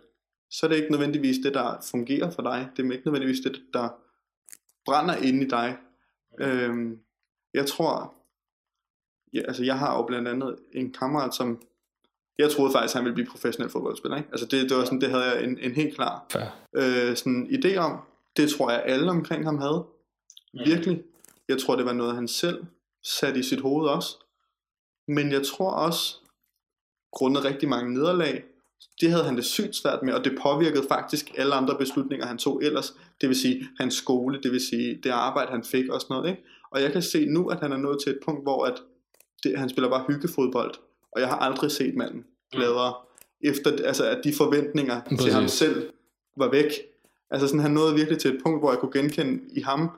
så 0.51 0.67
er 0.67 0.69
det 0.69 0.77
ikke 0.77 0.91
nødvendigvis 0.91 1.37
det, 1.45 1.55
der 1.55 1.77
fungerer 1.91 2.31
for 2.31 2.43
dig. 2.43 2.69
Det 2.77 2.87
er 2.87 2.93
ikke 2.93 3.07
nødvendigvis 3.07 3.41
det, 3.41 3.63
der 3.73 3.89
brænder 4.85 5.17
inde 5.17 5.47
i 5.47 5.49
dig. 5.49 5.77
Øhm, 6.41 6.99
jeg 7.55 7.67
tror, 7.67 8.15
ja, 9.33 9.41
altså 9.41 9.65
jeg 9.65 9.79
har 9.79 9.97
jo 9.97 10.03
blandt 10.03 10.29
andet 10.29 10.59
en 10.73 10.93
kammerat, 10.93 11.35
som 11.35 11.63
jeg 12.39 12.51
troede 12.51 12.73
faktisk, 12.73 12.95
han 12.95 13.05
ville 13.05 13.15
blive 13.15 13.27
professionel 13.27 13.71
fodboldspiller. 13.71 14.17
Ikke? 14.17 14.29
Altså 14.33 14.47
det, 14.47 14.71
det 14.71 14.77
var 14.77 14.85
sådan, 14.85 15.01
det 15.01 15.11
havde 15.11 15.25
jeg 15.25 15.45
en, 15.45 15.59
en 15.59 15.73
helt 15.73 15.95
klar 15.95 16.27
Fair. 16.33 16.47
øh, 16.77 17.17
sådan 17.17 17.47
idé 17.51 17.77
om. 17.77 18.01
Det 18.37 18.51
tror 18.51 18.71
jeg 18.71 18.83
alle 18.87 19.11
omkring 19.11 19.45
ham 19.45 19.59
havde. 19.59 19.87
Virkelig. 20.53 21.03
Jeg 21.49 21.59
tror, 21.59 21.77
det 21.77 21.85
var 21.85 21.93
noget, 21.93 22.15
han 22.15 22.29
selv 22.29 22.65
satte 23.03 23.41
i 23.41 23.43
sit 23.43 23.61
hoved 23.61 23.89
også. 23.89 24.17
Men 25.09 25.33
jeg 25.33 25.47
tror 25.47 25.71
også, 25.71 26.17
grundet 27.13 27.45
rigtig 27.45 27.69
mange 27.69 27.95
nederlag, 27.95 28.45
det 29.01 29.11
havde 29.11 29.25
han 29.25 29.37
det 29.37 29.45
sygt 29.45 29.77
svært 29.77 30.03
med, 30.03 30.15
og 30.15 30.25
det 30.25 30.39
påvirkede 30.43 30.85
faktisk 30.89 31.33
alle 31.37 31.55
andre 31.55 31.79
beslutninger, 31.79 32.27
han 32.27 32.39
tog 32.39 32.65
ellers. 32.65 32.95
Det 33.21 33.29
vil 33.29 33.37
sige 33.37 33.69
hans 33.79 33.95
skole, 33.95 34.43
det 34.43 34.53
vil 34.53 34.61
sige 34.61 35.01
det 35.03 35.11
arbejde, 35.11 35.51
han 35.51 35.65
fik 35.65 35.89
og 35.89 36.01
sådan 36.01 36.15
noget. 36.15 36.31
Ikke? 36.31 36.43
Og 36.71 36.83
jeg 36.83 36.93
kan 36.93 37.03
se 37.03 37.27
nu, 37.27 37.49
at 37.49 37.61
han 37.61 37.73
er 37.73 37.77
nået 37.77 38.03
til 38.03 38.13
et 38.13 38.19
punkt, 38.25 38.43
hvor 38.43 38.65
at 38.65 38.83
det, 39.43 39.59
han 39.59 39.69
spiller 39.69 39.91
bare 39.91 40.05
hyggefodbold, 40.09 40.75
og 41.13 41.21
jeg 41.21 41.29
har 41.29 41.37
aldrig 41.37 41.71
set 41.71 41.95
manden 41.95 42.25
gladere, 42.53 42.95
efter 43.41 43.87
altså, 43.87 44.05
at 44.05 44.21
de 44.25 44.35
forventninger 44.35 45.01
Præcis. 45.01 45.25
til 45.25 45.33
ham 45.33 45.49
selv 45.49 45.91
var 46.37 46.51
væk. 46.51 46.73
Altså 47.33 47.47
sådan, 47.49 47.61
han 47.61 47.71
nåede 47.71 47.95
virkelig 47.95 48.19
til 48.19 48.31
et 48.35 48.41
punkt, 48.45 48.61
hvor 48.61 48.71
jeg 48.71 48.79
kunne 48.79 48.93
genkende 48.93 49.41
i 49.57 49.61
ham, 49.61 49.91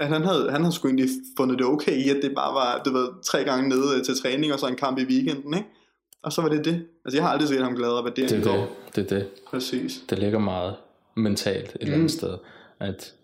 at 0.00 0.08
han 0.08 0.22
havde, 0.22 0.50
han 0.50 0.60
havde 0.60 0.74
sgu 0.74 0.88
egentlig 0.88 1.08
fundet 1.36 1.58
det 1.58 1.66
okay 1.66 1.92
i, 1.96 2.08
at 2.10 2.16
det 2.22 2.34
bare 2.34 2.54
var, 2.54 2.82
du 2.84 2.92
ved, 2.92 3.08
tre 3.24 3.44
gange 3.44 3.68
nede 3.68 3.96
øh, 3.98 4.04
til 4.04 4.14
træning, 4.22 4.52
og 4.52 4.58
så 4.58 4.66
en 4.66 4.76
kamp 4.76 4.98
i 4.98 5.04
weekenden, 5.04 5.54
ikke? 5.54 5.68
Og 6.22 6.32
så 6.32 6.42
var 6.42 6.48
det 6.48 6.64
det. 6.64 6.86
Altså, 7.04 7.16
jeg 7.18 7.24
har 7.24 7.32
aldrig 7.32 7.48
set 7.48 7.62
ham 7.62 7.74
gladere, 7.74 8.02
hvad 8.02 8.12
det 8.12 8.30
Det 8.30 8.46
er 8.46 8.52
det. 8.52 8.66
Det 8.96 9.12
er 9.12 9.16
det. 9.18 9.26
Præcis. 9.50 10.00
Det 10.10 10.18
ligger 10.18 10.38
meget 10.38 10.74
mentalt 11.16 11.68
et 11.68 11.76
eller 11.80 11.94
Mm. 11.96 12.00
andet 12.00 12.10
sted. 12.12 12.34
At, 12.80 13.14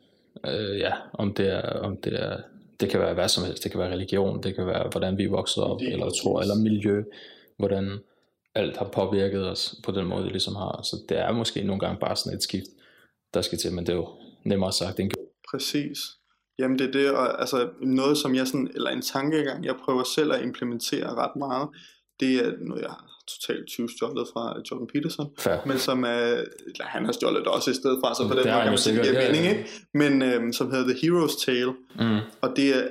øh, 0.49 0.79
ja, 0.79 0.93
om 1.13 1.35
det 1.35 1.49
er, 1.55 1.63
om 1.81 1.97
det 1.97 2.23
er, 2.23 2.37
det 2.81 2.89
kan 2.91 3.01
være 3.01 3.15
hvad 3.15 3.29
som 3.29 3.45
helst. 3.45 3.65
Det 3.65 3.71
kan 3.71 3.81
være 3.81 3.93
religion, 3.93 4.43
det 4.43 4.55
kan 4.55 4.67
være, 4.67 4.89
hvordan 4.91 5.19
vi 5.19 5.25
er 5.25 5.31
vokset 5.31 5.63
op, 5.65 5.81
Lige 5.81 5.93
eller 5.93 6.07
præcis. 6.07 6.23
tro, 6.23 6.39
eller 6.41 6.55
miljø. 6.55 7.03
hvordan 7.59 7.99
alt 8.55 8.77
har 8.77 8.85
påvirket 8.89 9.49
os 9.49 9.75
på 9.85 9.93
den 9.93 10.07
måde, 10.07 10.23
det 10.25 10.33
ligesom 10.33 10.55
har. 10.55 10.81
Så 10.83 10.97
det 11.09 11.19
er 11.19 11.33
måske 11.33 11.63
nogle 11.63 11.81
gange 11.81 11.99
bare 12.01 12.17
sådan 12.17 12.37
et 12.37 12.43
skift, 12.43 12.67
der 13.35 13.43
skal 13.43 13.59
til, 13.59 13.73
men 13.73 13.87
det 13.87 13.93
er 13.93 13.97
jo 13.97 14.09
nemmere 14.45 14.73
sagt 14.73 15.01
end 15.01 15.11
gjort. 15.11 15.27
Præcis. 15.51 15.99
Jamen 16.59 16.79
det 16.79 16.89
er 16.89 16.93
det, 16.93 17.11
og 17.11 17.41
altså 17.41 17.69
noget 17.83 18.19
som 18.19 18.35
jeg 18.35 18.47
sådan, 18.47 18.71
eller 18.75 18.91
en 18.91 19.03
tankegang, 19.03 19.65
jeg 19.65 19.75
prøver 19.85 20.03
selv 20.15 20.33
at 20.33 20.43
implementere 20.43 21.15
ret 21.15 21.37
meget, 21.37 21.69
det 22.21 22.35
er 22.47 22.53
noget, 22.61 22.83
jeg 22.83 22.91
har 22.91 23.05
totalt 23.29 23.67
20 23.69 23.89
stjålet 23.97 24.29
fra 24.33 24.61
Jordan 24.71 24.87
Peterson, 24.87 25.31
Fair. 25.39 25.57
men 25.67 25.79
som 25.79 26.05
er, 26.05 26.09
eller 26.67 26.85
han 26.85 27.05
har 27.05 27.13
stjålet 27.13 27.39
det 27.45 27.49
også 27.49 27.71
i 27.71 27.75
stedet 27.75 27.99
fra, 28.05 28.15
så 28.15 28.23
på 28.29 28.35
den 28.35 28.45
måde 28.45 28.63
kan 28.63 28.69
man 28.73 28.79
sige, 28.79 28.97
det 29.03 29.15
mening, 29.15 29.47
ikke? 29.47 29.71
Men 29.95 30.23
øhm, 30.23 30.53
som 30.53 30.71
hedder 30.71 30.95
The 30.95 30.95
Hero's 31.09 31.45
Tale, 31.45 31.75
Mm. 32.01 32.19
og 32.41 32.57
det 32.57 32.77
er, 32.77 32.89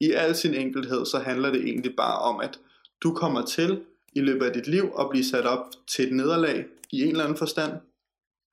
i 0.00 0.12
al 0.12 0.34
sin 0.34 0.54
enkelhed, 0.54 1.06
så 1.06 1.18
handler 1.18 1.50
det 1.50 1.60
egentlig 1.60 1.92
bare 1.96 2.18
om, 2.18 2.40
at 2.40 2.58
du 3.02 3.14
kommer 3.14 3.44
til 3.44 3.80
i 4.12 4.20
løbet 4.20 4.46
af 4.46 4.52
dit 4.52 4.66
liv 4.66 4.90
at 5.00 5.06
blive 5.10 5.24
sat 5.24 5.44
op 5.46 5.64
til 5.90 6.06
et 6.06 6.12
nederlag 6.12 6.64
i 6.92 7.02
en 7.02 7.08
eller 7.10 7.24
anden 7.24 7.38
forstand. 7.38 7.72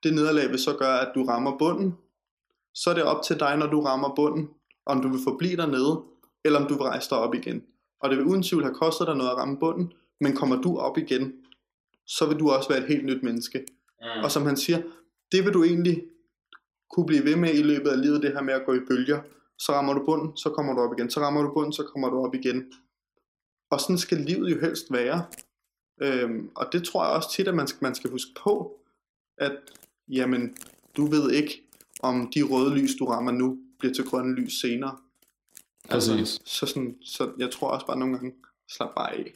Det 0.04 0.14
nederlag 0.14 0.50
vil 0.50 0.60
så 0.60 0.76
gøre, 0.80 1.02
at 1.02 1.12
du 1.16 1.24
rammer 1.24 1.58
bunden. 1.58 1.94
Så 2.74 2.90
er 2.90 2.94
det 2.94 3.04
op 3.04 3.24
til 3.24 3.40
dig, 3.40 3.58
når 3.58 3.68
du 3.68 3.82
rammer 3.82 4.16
bunden, 4.16 4.50
om 4.86 5.02
du 5.02 5.08
vil 5.08 5.20
forblive 5.24 5.58
dernede, 5.58 6.04
eller 6.46 6.60
om 6.60 6.68
du 6.68 6.74
vil 6.74 6.84
rejse 6.84 7.10
dig 7.10 7.18
op 7.18 7.36
igen. 7.36 7.64
Og 8.00 8.10
det 8.10 8.18
vil 8.18 8.26
uden 8.26 8.44
tvivl 8.44 8.64
have 8.64 8.76
kostet 8.76 9.08
dig 9.08 9.16
noget 9.16 9.32
at 9.32 9.38
ramme 9.38 9.60
bunden, 9.60 9.94
men 10.20 10.36
kommer 10.36 10.62
du 10.62 10.78
op 10.78 10.98
igen, 10.98 11.34
så 12.08 12.26
vil 12.26 12.40
du 12.40 12.50
også 12.50 12.70
være 12.70 12.80
et 12.80 12.88
helt 12.88 13.06
nyt 13.06 13.24
menneske. 13.24 13.66
Mm. 14.02 14.24
Og 14.24 14.32
som 14.32 14.46
han 14.46 14.58
siger, 14.58 14.82
det 15.32 15.46
vil 15.46 15.54
du 15.54 15.64
egentlig 15.64 16.04
kunne 16.90 17.06
blive 17.06 17.26
ved 17.26 17.36
med 17.36 17.54
i 17.54 17.62
løbet 17.62 17.90
af 17.90 18.02
livet, 18.02 18.22
det 18.22 18.34
her 18.34 18.42
med 18.42 18.54
at 18.54 18.66
gå 18.66 18.74
i 18.74 18.80
bølger. 18.88 19.22
Så 19.60 19.72
rammer 19.72 19.94
du 19.94 20.06
bunden, 20.06 20.38
så 20.38 20.50
kommer 20.50 20.74
du 20.74 20.82
op 20.82 20.94
igen. 20.98 21.10
Så 21.10 21.20
rammer 21.20 21.42
du 21.42 21.54
bunden, 21.54 21.74
så 21.74 21.84
kommer 21.84 22.10
du 22.10 22.26
op 22.26 22.36
igen. 22.36 22.74
Og 23.72 23.82
sådan 23.82 23.98
skal 23.98 24.18
livet 24.18 24.52
jo 24.52 24.60
helst 24.60 24.92
være. 24.92 25.26
Øhm, 26.02 26.50
og 26.56 26.66
det 26.72 26.84
tror 26.84 27.06
jeg 27.06 27.14
også 27.14 27.32
tit, 27.32 27.48
at 27.48 27.56
man 27.56 27.68
skal, 27.68 27.84
man 27.84 27.96
skal 27.96 28.10
huske 28.10 28.32
på, 28.44 28.80
at 29.38 29.58
jamen, 30.08 30.58
du 30.98 31.06
ved 31.06 31.32
ikke, 31.32 31.62
om 32.00 32.32
de 32.36 32.44
røde 32.44 32.76
lys, 32.76 32.96
du 32.96 33.06
rammer 33.06 33.32
nu, 33.32 33.58
bliver 33.80 33.94
til 33.94 34.04
grønne 34.04 34.36
lys 34.36 34.62
senere. 34.62 34.98
Præcis. 35.90 36.40
så, 36.46 36.66
sådan, 36.66 36.96
så 37.02 37.32
jeg 37.38 37.52
tror 37.52 37.68
også 37.68 37.86
bare 37.86 38.00
nogle 38.00 38.16
gange, 38.16 38.34
slap 38.70 38.96
bare 38.96 39.14
af. 39.14 39.34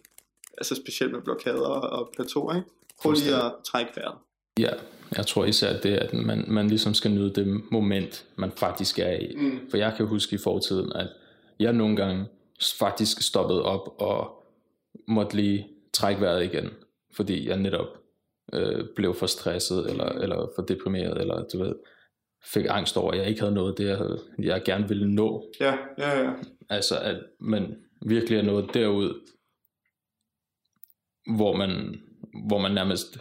Altså 0.58 0.76
specielt 0.76 1.12
med 1.12 1.22
blokader 1.22 1.68
og, 1.68 2.00
og 2.00 2.10
plateauer, 2.16 2.56
ikke? 2.56 2.68
Prøv 3.02 3.12
lige 3.12 3.36
at 3.36 3.54
trække 3.66 3.92
vejret. 3.96 4.18
Ja, 4.60 4.70
jeg 5.18 5.28
tror 5.28 5.46
især 5.46 5.80
det, 5.82 5.96
at 5.96 6.14
man, 6.14 6.46
man 6.48 6.68
ligesom 6.68 6.94
skal 6.94 7.12
nyde 7.12 7.34
det 7.36 7.62
moment, 7.72 8.26
man 8.36 8.52
faktisk 8.52 9.00
er 9.00 9.12
i. 9.12 9.36
Mm. 9.36 9.60
For 9.70 9.78
jeg 9.78 9.94
kan 9.98 10.08
huske 10.08 10.36
i 10.36 10.40
fortiden, 10.44 10.94
at 10.94 11.08
jeg 11.60 11.74
nogle 11.74 11.96
gange 11.96 12.26
faktisk 12.80 13.22
stoppede 13.22 13.64
op 13.64 13.96
og 14.02 14.44
måtte 15.08 15.36
lige 15.36 15.68
trække 15.94 16.22
vejret 16.22 16.44
igen, 16.44 16.70
fordi 17.12 17.48
jeg 17.48 17.58
netop 17.58 17.88
øh, 18.54 18.86
blev 18.96 19.14
for 19.14 19.26
stresset, 19.26 19.90
eller, 19.90 20.06
eller 20.06 20.52
for 20.56 20.62
deprimeret, 20.62 21.22
eller 21.22 21.46
du 21.54 21.58
ved, 21.64 21.76
fik 22.54 22.66
angst 22.70 22.98
over, 22.98 23.12
at 23.12 23.18
jeg 23.18 23.28
ikke 23.28 23.42
havde 23.42 23.54
noget 23.54 23.78
det, 23.78 23.88
jeg, 23.88 23.98
havde, 23.98 24.20
jeg 24.40 24.62
gerne 24.66 24.88
ville 24.88 25.12
nå. 25.16 25.52
Ja, 25.60 25.78
ja, 25.98 26.20
ja. 26.24 26.32
Altså, 26.70 27.00
at 27.00 27.24
man 27.40 27.76
virkelig 28.06 28.38
er 28.38 28.44
nået 28.44 28.70
derud, 28.74 29.30
hvor 31.38 31.56
man, 31.56 32.02
hvor 32.48 32.58
man 32.60 32.72
nærmest 32.72 33.18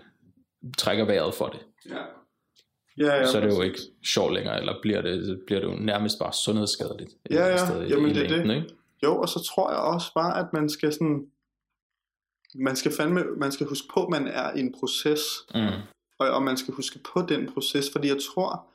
trækker 0.78 1.04
vejret 1.04 1.34
for 1.34 1.46
det. 1.46 1.60
Ja. 1.90 2.02
Ja, 2.98 3.14
ja, 3.16 3.26
så 3.26 3.38
er 3.38 3.46
det 3.46 3.56
jo 3.56 3.62
ikke 3.62 3.78
sjovt 4.14 4.34
længere, 4.34 4.60
eller 4.60 4.74
bliver 4.82 5.02
det, 5.02 5.40
bliver 5.46 5.60
det 5.60 5.68
jo 5.68 5.74
nærmest 5.80 6.18
bare 6.18 6.32
sundhedsskadeligt. 6.44 7.10
Ja, 7.30 7.46
ja. 7.46 7.56
sted 7.66 7.86
i- 7.86 7.88
Jamen, 7.88 8.10
i 8.10 8.14
det 8.14 8.24
er 8.32 8.42
det. 8.42 8.54
Ikke? 8.56 8.68
Jo, 9.04 9.20
og 9.20 9.28
så 9.28 9.48
tror 9.54 9.70
jeg 9.70 9.80
også 9.80 10.14
bare, 10.14 10.38
at 10.40 10.46
man 10.52 10.68
skal 10.68 10.92
sådan, 10.92 11.26
man 12.54 12.76
skal 12.76 12.92
fandme, 12.92 13.24
man 13.36 13.52
skal 13.52 13.66
huske 13.66 13.88
på, 13.94 14.04
at 14.04 14.10
man 14.10 14.26
er 14.26 14.56
i 14.56 14.60
en 14.60 14.72
proces, 14.72 15.20
Mm. 15.54 15.60
og, 16.18 16.28
og 16.30 16.42
man 16.42 16.56
skal 16.56 16.74
huske 16.74 16.98
på 16.98 17.22
den 17.28 17.52
proces, 17.52 17.90
fordi 17.92 18.08
jeg 18.08 18.18
tror, 18.34 18.66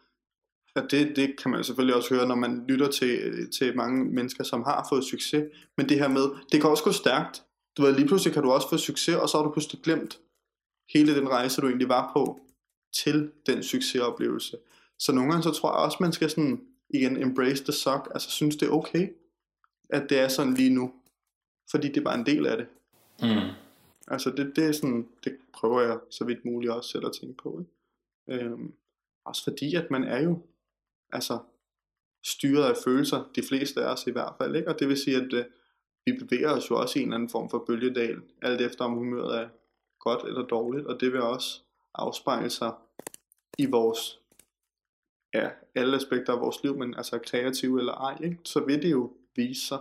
at 0.75 0.85
det, 0.91 1.15
det 1.15 1.35
kan 1.41 1.51
man 1.51 1.63
selvfølgelig 1.63 1.95
også 1.95 2.13
høre, 2.15 2.27
når 2.27 2.35
man 2.35 2.65
lytter 2.67 2.91
til, 2.91 3.51
til 3.51 3.77
mange 3.77 4.05
mennesker, 4.05 4.43
som 4.43 4.63
har 4.63 4.85
fået 4.89 5.03
succes, 5.03 5.43
men 5.77 5.89
det 5.89 5.99
her 5.99 6.07
med, 6.07 6.23
det 6.51 6.61
kan 6.61 6.69
også 6.69 6.83
gå 6.83 6.91
stærkt. 6.91 7.43
Du 7.77 7.81
ved, 7.81 7.95
lige 7.95 8.07
pludselig 8.07 8.33
kan 8.33 8.43
du 8.43 8.51
også 8.51 8.69
få 8.69 8.77
succes, 8.77 9.15
og 9.15 9.29
så 9.29 9.37
har 9.37 9.43
du 9.45 9.51
pludselig 9.51 9.81
glemt 9.83 10.19
hele 10.93 11.15
den 11.15 11.29
rejse, 11.29 11.61
du 11.61 11.67
egentlig 11.67 11.89
var 11.89 12.11
på, 12.13 12.39
til 13.03 13.31
den 13.45 13.63
succesoplevelse. 13.63 14.57
Så 14.99 15.11
nogle 15.11 15.31
gange, 15.31 15.43
så 15.43 15.51
tror 15.51 15.69
jeg 15.71 15.85
også, 15.85 15.97
man 16.01 16.13
skal 16.13 16.29
sådan, 16.29 16.61
igen, 16.89 17.17
embrace 17.17 17.63
the 17.63 17.73
suck, 17.73 18.07
altså 18.11 18.29
synes 18.31 18.55
det 18.55 18.67
er 18.67 18.71
okay, 18.71 19.09
at 19.89 20.09
det 20.09 20.19
er 20.19 20.27
sådan 20.27 20.53
lige 20.53 20.69
nu. 20.69 20.93
Fordi 21.71 21.87
det 21.87 21.97
er 21.97 22.01
bare 22.01 22.19
en 22.19 22.25
del 22.25 22.45
af 22.45 22.57
det. 22.57 22.67
Mm. 23.21 23.51
Altså 24.07 24.29
det, 24.29 24.53
det 24.55 24.65
er 24.65 24.71
sådan, 24.71 25.09
det 25.23 25.37
prøver 25.53 25.81
jeg 25.81 25.99
så 26.09 26.25
vidt 26.25 26.45
muligt 26.45 26.73
også 26.73 26.89
selv 26.89 27.05
at 27.05 27.13
tænke 27.21 27.37
på. 27.43 27.59
Ikke? 27.59 28.43
Øhm, 28.45 28.73
også 29.25 29.43
fordi, 29.43 29.75
at 29.75 29.91
man 29.91 30.03
er 30.03 30.21
jo 30.21 30.41
altså 31.11 31.39
styret 32.23 32.63
af 32.63 32.75
følelser, 32.83 33.29
de 33.35 33.43
fleste 33.49 33.83
af 33.83 33.91
os 33.91 34.07
i 34.07 34.11
hvert 34.11 34.33
fald, 34.37 34.55
ikke? 34.55 34.69
og 34.69 34.79
det 34.79 34.87
vil 34.87 34.97
sige, 34.97 35.17
at 35.17 35.33
øh, 35.33 35.45
vi 36.05 36.11
bevæger 36.19 36.49
os 36.49 36.69
jo 36.69 36.75
også 36.81 36.99
i 36.99 37.01
en 37.01 37.07
eller 37.07 37.15
anden 37.15 37.29
form 37.29 37.49
for 37.49 37.63
bølgedal, 37.67 38.21
alt 38.41 38.61
efter 38.61 38.85
om 38.85 38.93
humøret 38.93 39.37
er 39.37 39.49
godt 39.99 40.27
eller 40.27 40.45
dårligt, 40.45 40.87
og 40.87 40.99
det 40.99 41.11
vil 41.13 41.21
også 41.21 41.61
afspejle 41.93 42.49
sig 42.49 42.73
i 43.57 43.65
vores, 43.65 44.19
ja, 45.33 45.49
alle 45.75 45.95
aspekter 45.95 46.33
af 46.33 46.39
vores 46.39 46.63
liv, 46.63 46.77
men 46.77 46.95
altså 46.95 47.19
kreative 47.19 47.79
eller 47.79 47.93
ej, 47.93 48.17
ikke? 48.23 48.39
så 48.43 48.65
vil 48.65 48.81
det 48.81 48.91
jo 48.91 49.11
vise 49.35 49.67
sig. 49.67 49.79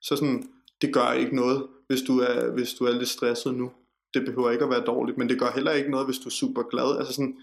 Så 0.00 0.16
sådan, 0.16 0.52
det 0.82 0.94
gør 0.94 1.12
ikke 1.12 1.36
noget, 1.36 1.66
hvis 1.86 2.02
du 2.02 2.18
er, 2.18 2.50
hvis 2.50 2.74
du 2.74 2.84
er 2.84 2.92
lidt 2.92 3.08
stresset 3.08 3.54
nu. 3.54 3.70
Det 4.14 4.24
behøver 4.24 4.50
ikke 4.50 4.64
at 4.64 4.70
være 4.70 4.84
dårligt, 4.84 5.18
men 5.18 5.28
det 5.28 5.38
gør 5.38 5.50
heller 5.54 5.72
ikke 5.72 5.90
noget, 5.90 6.06
hvis 6.06 6.18
du 6.18 6.28
er 6.28 6.30
super 6.30 6.62
glad. 6.62 6.98
Altså 6.98 7.12
sådan, 7.12 7.36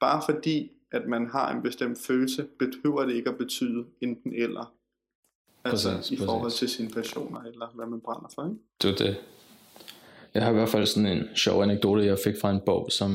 bare 0.00 0.22
fordi, 0.26 0.70
at 0.92 1.02
man 1.08 1.26
har 1.26 1.52
en 1.54 1.62
bestemt 1.62 1.98
følelse, 1.98 2.46
behøver 2.58 3.04
det 3.04 3.14
ikke 3.14 3.30
at 3.30 3.38
betyde 3.38 3.84
enten 4.02 4.32
eller. 4.32 4.74
Altså 5.64 5.96
Præcis, 5.96 6.10
i 6.10 6.24
forhold 6.24 6.42
præcis. 6.42 6.58
til 6.58 6.68
sine 6.68 6.90
passioner, 6.90 7.40
eller 7.40 7.66
hvad 7.74 7.86
man 7.86 8.00
brænder 8.00 8.28
for, 8.34 8.44
ikke? 8.44 8.56
Det 8.82 8.90
var 8.90 8.96
det. 8.96 9.16
Jeg 10.34 10.42
har 10.42 10.50
i 10.50 10.54
hvert 10.54 10.68
fald 10.68 10.86
sådan 10.86 11.18
en 11.18 11.36
sjov 11.36 11.62
anekdote, 11.62 12.04
jeg 12.04 12.18
fik 12.24 12.34
fra 12.40 12.50
en 12.50 12.60
bog, 12.66 12.86
som 12.90 13.10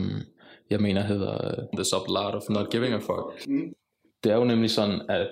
jeg 0.69 0.79
mener 0.79 1.01
hedder 1.01 1.33
øh, 1.33 1.67
The 1.73 1.83
Subtle 1.83 2.19
Art 2.19 2.35
of 2.35 2.49
Not 2.49 2.69
Giving 2.69 2.93
a 2.93 2.97
Fuck. 2.97 3.47
Mm. 3.47 3.73
Det 4.23 4.31
er 4.31 4.35
jo 4.35 4.43
nemlig 4.43 4.71
sådan, 4.71 5.01
at 5.09 5.29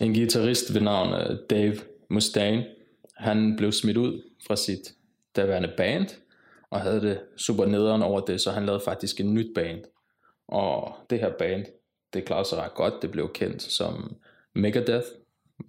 en 0.00 0.14
guitarist 0.14 0.74
ved 0.74 0.80
navn 0.80 1.14
øh, 1.14 1.38
Dave 1.50 1.76
Mustaine, 2.10 2.66
han 3.22 3.56
blev 3.56 3.72
smidt 3.72 3.96
ud 3.96 4.22
fra 4.46 4.56
sit 4.56 4.94
daværende 5.36 5.72
band, 5.76 6.06
og 6.70 6.80
havde 6.80 7.00
det 7.00 7.20
super 7.36 7.66
nederen 7.66 8.02
over 8.02 8.20
det, 8.20 8.40
så 8.40 8.50
han 8.50 8.66
lavede 8.66 8.84
faktisk 8.84 9.20
et 9.20 9.26
nyt 9.26 9.54
band. 9.54 9.84
Og 10.48 10.94
det 11.10 11.20
her 11.20 11.32
band, 11.38 11.64
det 12.12 12.24
klarede 12.24 12.48
sig 12.48 12.58
ret 12.58 12.74
godt, 12.74 12.94
det 13.02 13.10
blev 13.10 13.32
kendt 13.32 13.62
som 13.62 14.16
Megadeth. 14.54 15.06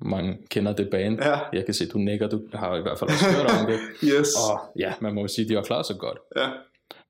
Mange 0.01 0.37
kender 0.49 0.73
det 0.73 0.89
band. 0.89 1.23
Ja. 1.23 1.39
Jeg 1.53 1.65
kan 1.65 1.73
se, 1.73 1.89
du 1.89 1.97
nikker, 1.97 2.27
du 2.27 2.47
har 2.53 2.77
i 2.77 2.81
hvert 2.81 2.99
fald 2.99 3.09
også 3.09 3.25
hørt 3.25 3.51
om 3.59 3.65
det. 3.67 3.79
Yes. 4.09 4.29
Og 4.51 4.59
ja, 4.79 4.93
man 5.01 5.13
må 5.13 5.21
jo 5.21 5.27
sige, 5.27 5.45
at 5.45 5.49
de 5.49 5.55
har 5.55 5.61
klaret 5.63 5.85
sig 5.85 5.95
godt. 5.99 6.17
Ja. 6.35 6.49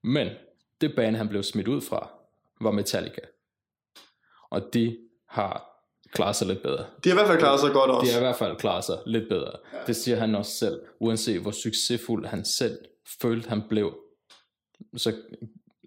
Men 0.03 0.27
det 0.82 0.95
band, 0.95 1.15
han 1.15 1.27
blev 1.29 1.43
smidt 1.43 1.67
ud 1.67 1.82
fra, 1.82 2.12
var 2.62 2.71
Metallica. 2.71 3.21
Og 4.49 4.62
de 4.73 4.97
har 5.29 5.73
klaret 6.13 6.36
sig 6.36 6.47
lidt 6.47 6.62
bedre. 6.62 6.86
De 7.04 7.10
har 7.10 7.12
i 7.12 7.13
hvert 7.17 7.28
fald 7.28 7.39
klaret 7.39 7.60
sig 7.60 7.71
godt 7.73 7.89
De 7.89 7.93
også. 7.97 8.12
har 8.13 8.19
i 8.19 8.23
hvert 8.23 8.36
fald 8.36 8.58
klaret 8.58 8.84
sig 8.84 8.97
lidt 9.06 9.30
bedre. 9.30 9.52
Det 9.88 9.95
siger 9.95 10.17
han 10.17 10.36
også 10.36 10.52
selv. 10.52 10.82
Uanset 10.99 11.41
hvor 11.41 11.52
succesfuld 11.52 12.26
han 12.26 12.45
selv 12.45 12.78
følte, 13.21 13.49
han 13.49 13.62
blev, 13.69 13.97
så 14.95 15.13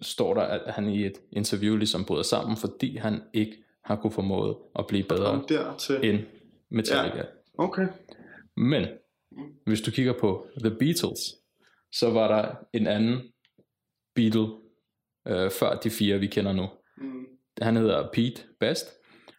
står 0.03 0.35
der, 0.35 0.43
at 0.43 0.75
han 0.75 0.89
i 0.89 1.07
et 1.07 1.13
interview 1.33 1.77
ligesom 1.77 2.05
bryder 2.05 2.23
sammen, 2.23 2.57
fordi 2.57 2.97
han 2.97 3.23
ikke 3.33 3.57
har 3.85 3.97
kunne 3.97 4.11
formået 4.13 4.57
at 4.79 4.87
blive 4.87 5.03
bedre 5.05 5.43
dertil. 5.49 6.05
end 6.05 6.19
Metallica. 6.71 7.17
Ja. 7.17 7.23
Okay. 7.59 7.87
Men 8.57 8.87
hvis 9.67 9.81
du 9.81 9.91
kigger 9.91 10.13
på 10.21 10.47
The 10.61 10.71
Beatles, 10.71 11.21
så 11.93 12.11
var 12.11 12.29
der 12.37 12.55
en 12.73 12.87
anden 12.87 13.23
Beatle 14.15 14.47
øh, 15.29 15.51
før 15.51 15.75
de 15.75 15.91
fire, 15.91 16.19
vi 16.19 16.27
kender 16.27 16.53
nu. 16.53 16.67
Mm. 16.97 17.27
Han 17.63 17.77
hedder 17.77 18.09
Pete 18.13 18.43
Best, 18.61 18.87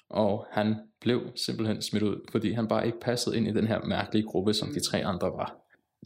og 0.09 0.47
han 0.51 0.75
blev 1.01 1.21
simpelthen 1.35 1.81
smidt 1.81 2.03
ud, 2.03 2.29
fordi 2.31 2.51
han 2.51 2.67
bare 2.67 2.85
ikke 2.85 2.99
passede 2.99 3.37
ind 3.37 3.47
i 3.47 3.53
den 3.53 3.67
her 3.67 3.79
mærkelige 3.85 4.25
gruppe, 4.27 4.53
som 4.53 4.69
de 4.73 4.79
tre 4.79 5.05
andre 5.05 5.27
var. 5.27 5.55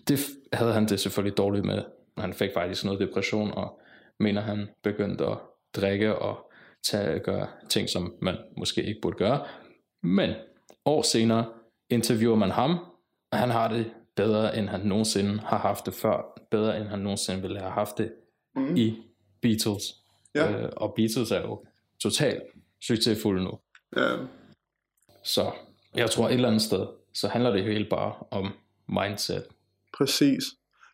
Det 0.08 0.20
havde 0.54 0.74
han 0.74 0.86
det 0.86 1.00
selvfølgelig 1.00 1.38
dårligt 1.38 1.66
med. 1.66 1.84
Han 2.18 2.34
fik 2.34 2.50
faktisk 2.54 2.86
noget 2.86 3.00
depression, 3.00 3.52
og 3.52 3.80
mener 4.20 4.42
han 4.42 4.70
begyndte 4.84 5.26
at 5.26 5.38
drikke 5.76 6.16
og 6.16 6.52
tage, 6.84 7.20
gøre 7.20 7.48
ting, 7.70 7.90
som 7.90 8.16
man 8.22 8.38
måske 8.58 8.84
ikke 8.84 9.00
burde 9.02 9.18
gøre. 9.18 9.46
Men 10.04 10.34
år 10.86 11.02
senere 11.02 11.46
interviewer 11.90 12.36
man 12.36 12.52
ham, 12.52 12.78
og 13.32 13.38
han 13.38 13.50
har 13.50 13.68
det 13.68 13.92
bedre, 14.16 14.58
end 14.58 14.70
han 14.70 14.80
nogensinde 14.80 15.40
har 15.40 15.58
haft 15.58 15.86
det 15.86 15.94
før. 15.94 16.42
Bedre, 16.52 16.80
end 16.80 16.88
han 16.88 17.00
nogensinde 17.00 17.42
ville 17.42 17.60
have 17.60 17.72
haft 17.72 17.98
det 17.98 18.12
Mm. 18.56 18.76
i 18.76 18.98
Beatles. 19.42 19.84
Ja. 20.36 20.52
Øh, 20.52 20.70
og 20.78 20.94
Beatles 20.96 21.32
er 21.32 21.42
jo 21.42 21.64
totalt 22.02 22.44
succesfulde 22.88 23.44
nu. 23.44 23.60
Ja. 23.96 24.16
Så 25.24 25.52
jeg 25.96 26.12
tror 26.12 26.28
et 26.28 26.34
eller 26.34 26.48
andet 26.48 26.62
sted, 26.62 26.86
så 27.14 27.28
handler 27.28 27.52
det 27.52 27.64
hele 27.64 27.86
bare 27.90 28.14
om 28.32 28.54
mindset. 28.88 29.44
Præcis. 29.98 30.44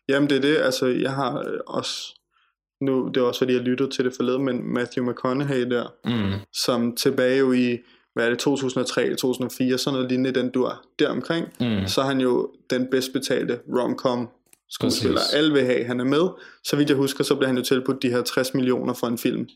Jamen 0.08 0.30
det 0.30 0.36
er 0.36 0.40
det, 0.40 0.56
altså 0.56 0.86
jeg 0.86 1.12
har 1.12 1.38
øh, 1.38 1.58
også, 1.66 2.14
nu 2.80 3.08
det 3.08 3.16
er 3.16 3.24
også 3.24 3.40
fordi 3.40 3.52
jeg 3.52 3.60
lyttede 3.62 3.90
til 3.90 4.04
det 4.04 4.12
forleden, 4.16 4.44
men 4.44 4.74
Matthew 4.74 5.10
McConaughey 5.10 5.70
der, 5.70 5.86
Mm. 6.04 6.32
som 6.52 6.96
tilbage 6.96 7.38
jo 7.38 7.52
i, 7.52 7.78
hvad 8.14 8.24
er 8.24 8.28
det, 8.30 8.38
2003, 8.38 9.14
2004, 9.14 9.78
sådan 9.78 9.94
noget 9.94 10.08
lignende, 10.08 10.40
den 10.40 10.50
du 10.50 10.62
er 10.62 10.84
deromkring, 10.98 11.46
Mm. 11.60 11.86
så 11.86 12.00
er 12.00 12.04
han 12.04 12.20
jo 12.20 12.52
den 12.70 12.86
bedst 12.90 13.12
betalte 13.12 13.60
rom-com 13.68 14.28
skuespiller. 14.70 15.16
Præcis. 15.16 15.34
Alle 15.34 15.52
vil 15.52 15.64
have, 15.64 15.84
han 15.84 16.00
er 16.00 16.04
med. 16.04 16.28
Så 16.64 16.76
vidt 16.76 16.88
jeg 16.88 16.96
husker, 16.96 17.24
så 17.24 17.34
bliver 17.34 17.46
han 17.46 17.56
jo 17.56 17.62
tilbudt 17.64 18.02
de 18.02 18.10
her 18.10 18.22
60 18.22 18.54
millioner 18.54 18.94
for 18.94 19.06
en 19.06 19.18
film. 19.18 19.48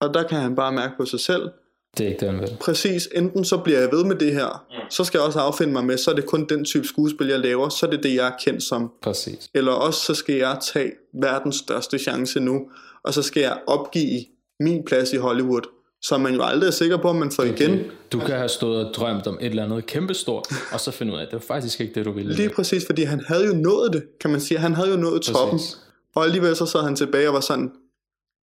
Og 0.00 0.14
der 0.14 0.22
kan 0.28 0.40
han 0.40 0.54
bare 0.56 0.72
mærke 0.72 0.94
på 0.96 1.04
sig 1.04 1.20
selv, 1.20 1.50
Det 1.98 2.04
er 2.04 2.08
ikke 2.08 2.20
det, 2.20 2.28
han 2.32 2.40
vil. 2.40 2.56
præcis, 2.60 3.08
enten 3.14 3.44
så 3.44 3.56
bliver 3.56 3.78
jeg 3.80 3.88
ved 3.92 4.04
med 4.04 4.16
det 4.16 4.32
her, 4.32 4.64
Mm. 4.70 4.76
så 4.90 5.04
skal 5.04 5.18
jeg 5.18 5.26
også 5.26 5.38
affinde 5.38 5.72
mig 5.72 5.84
med, 5.84 5.96
så 5.98 6.10
er 6.10 6.14
det 6.14 6.26
kun 6.26 6.46
den 6.48 6.64
type 6.64 6.86
skuespil, 6.86 7.26
jeg 7.26 7.38
laver, 7.40 7.68
så 7.68 7.86
er 7.86 7.90
det 7.90 8.02
det, 8.02 8.14
jeg 8.14 8.26
er 8.26 8.32
kendt 8.44 8.62
som. 8.62 8.90
Præcis. 9.02 9.50
Eller 9.54 9.72
også 9.72 10.00
så 10.00 10.14
skal 10.14 10.34
jeg 10.34 10.58
tage 10.72 10.92
verdens 11.20 11.56
største 11.56 11.98
chance 11.98 12.40
nu, 12.40 12.60
og 13.04 13.14
så 13.14 13.22
skal 13.22 13.40
jeg 13.40 13.58
opgive 13.66 14.24
min 14.60 14.82
plads 14.86 15.12
i 15.12 15.16
Hollywood, 15.16 15.60
som 16.02 16.20
man 16.20 16.34
jo 16.34 16.42
aldrig 16.42 16.66
er 16.66 16.70
sikker 16.72 16.96
på, 16.96 17.08
om 17.08 17.16
man 17.16 17.30
får 17.30 17.42
igen. 17.42 17.78
Du 18.12 18.18
kan 18.18 18.36
have 18.36 18.48
stået 18.48 18.86
og 18.86 18.94
drømt 18.94 19.26
om 19.26 19.38
et 19.40 19.46
eller 19.46 19.64
andet 19.64 19.86
kæmpestort, 19.86 20.46
og 20.72 20.80
så 20.80 20.90
finde 20.90 21.12
ud 21.12 21.18
af, 21.18 21.22
at 21.22 21.28
det 21.30 21.34
var 21.34 21.54
faktisk 21.54 21.80
ikke 21.80 21.94
det, 21.94 22.04
du 22.04 22.12
ville. 22.12 22.34
Lige 22.34 22.48
præcis, 22.48 22.86
fordi 22.86 23.02
han 23.02 23.24
havde 23.28 23.46
jo 23.46 23.54
nået 23.54 23.92
det, 23.92 24.02
kan 24.20 24.30
man 24.30 24.40
sige. 24.40 24.58
Han 24.58 24.74
havde 24.74 24.90
jo 24.90 24.96
nået 24.96 25.22
toppen. 25.22 25.58
Præcis. 25.58 25.78
Og 26.14 26.24
alligevel 26.24 26.56
så 26.56 26.66
sad 26.66 26.80
han 26.80 26.96
tilbage 26.96 27.28
og 27.28 27.34
var 27.34 27.40
sådan, 27.40 27.70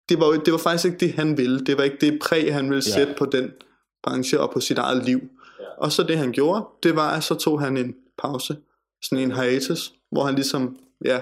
det 0.09 0.19
var, 0.19 0.31
det 0.45 0.51
var 0.51 0.57
faktisk 0.59 0.85
ikke 0.85 0.97
det, 0.97 1.13
han 1.13 1.37
ville. 1.37 1.59
Det 1.59 1.77
var 1.77 1.83
ikke 1.83 1.97
det 2.01 2.19
præg, 2.21 2.53
han 2.53 2.69
ville 2.69 2.83
Ja. 2.87 2.93
sætte 2.93 3.15
på 3.17 3.25
den 3.25 3.51
branche 4.03 4.39
og 4.39 4.51
på 4.51 4.59
sit 4.59 4.77
eget 4.77 5.05
liv. 5.05 5.19
Og 5.77 5.91
så 5.91 6.03
det, 6.03 6.17
han 6.17 6.31
gjorde, 6.31 6.65
det 6.83 6.95
var, 6.95 7.09
at 7.09 7.23
så 7.23 7.35
tog 7.35 7.61
han 7.61 7.77
en 7.77 7.95
pause, 8.21 8.57
sådan 9.01 9.23
en 9.23 9.31
hiatus, 9.31 9.93
hvor 10.11 10.23
han 10.23 10.35
ligesom, 10.35 10.77
ja, 11.05 11.21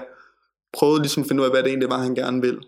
prøvede 0.72 1.00
ligesom 1.00 1.22
at 1.22 1.28
finde 1.28 1.40
ud 1.42 1.46
af, 1.46 1.52
hvad 1.52 1.62
det 1.62 1.68
egentlig 1.68 1.90
var, 1.90 1.98
han 1.98 2.14
gerne 2.14 2.40
vil. 2.40 2.58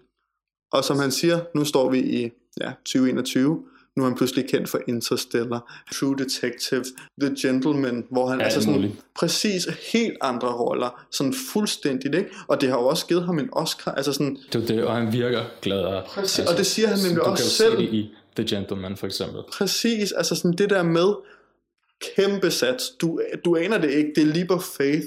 Og 0.73 0.85
som 0.85 0.99
han 0.99 1.11
siger, 1.11 1.41
nu 1.55 1.65
står 1.65 1.91
vi 1.91 1.99
i 1.99 2.31
ja, 2.61 2.73
2021, 2.85 3.65
nu 3.97 4.03
er 4.05 4.09
han 4.09 4.17
pludselig 4.17 4.49
kendt 4.49 4.69
for 4.69 4.81
Interstellar, 4.89 5.83
True 5.95 6.17
Detective, 6.19 6.85
The 7.21 7.37
Gentleman, 7.43 8.05
hvor 8.11 8.27
han 8.27 8.39
Alt 8.41 8.45
altså 8.45 8.61
sådan 8.61 8.75
muligt. 8.75 8.95
præcis 9.15 9.65
helt 9.93 10.17
andre 10.21 10.49
roller, 10.49 11.07
sådan 11.11 11.35
fuldstændigt, 11.53 12.15
ikke? 12.15 12.31
Og 12.49 12.61
det 12.61 12.69
har 12.69 12.77
jo 12.79 12.87
også 12.87 13.07
givet 13.07 13.23
ham 13.25 13.39
en 13.39 13.49
Oscar, 13.53 13.93
altså 13.93 14.13
sådan, 14.13 14.39
Det 14.53 14.63
er 14.63 14.67
det, 14.67 14.85
og 14.85 14.97
han 14.97 15.13
virker 15.13 15.45
gladere. 15.63 16.03
Præcis, 16.07 16.45
og 16.47 16.57
det 16.59 16.67
siger 16.67 16.89
han 16.89 16.99
nemlig 16.99 17.17
du 17.17 17.23
også 17.31 17.43
kan 17.45 17.51
selv. 17.51 17.71
jo 17.75 17.79
se 17.81 17.87
det 17.87 17.93
i 17.95 18.15
The 18.37 18.57
Gentleman, 18.57 18.97
for 18.97 19.07
eksempel. 19.07 19.41
præcis, 19.53 20.13
altså 20.13 20.35
sådan 20.35 20.53
det 20.53 20.71
der 20.71 20.83
med 20.83 21.15
kæmpe 22.17 22.51
sats, 22.51 22.91
du, 23.01 23.21
du 23.45 23.57
aner 23.57 23.79
det 23.79 23.91
ikke, 23.91 24.13
det 24.17 24.23
er 24.23 24.27
leap 24.35 24.51
of 24.51 24.63
faith, 24.63 25.07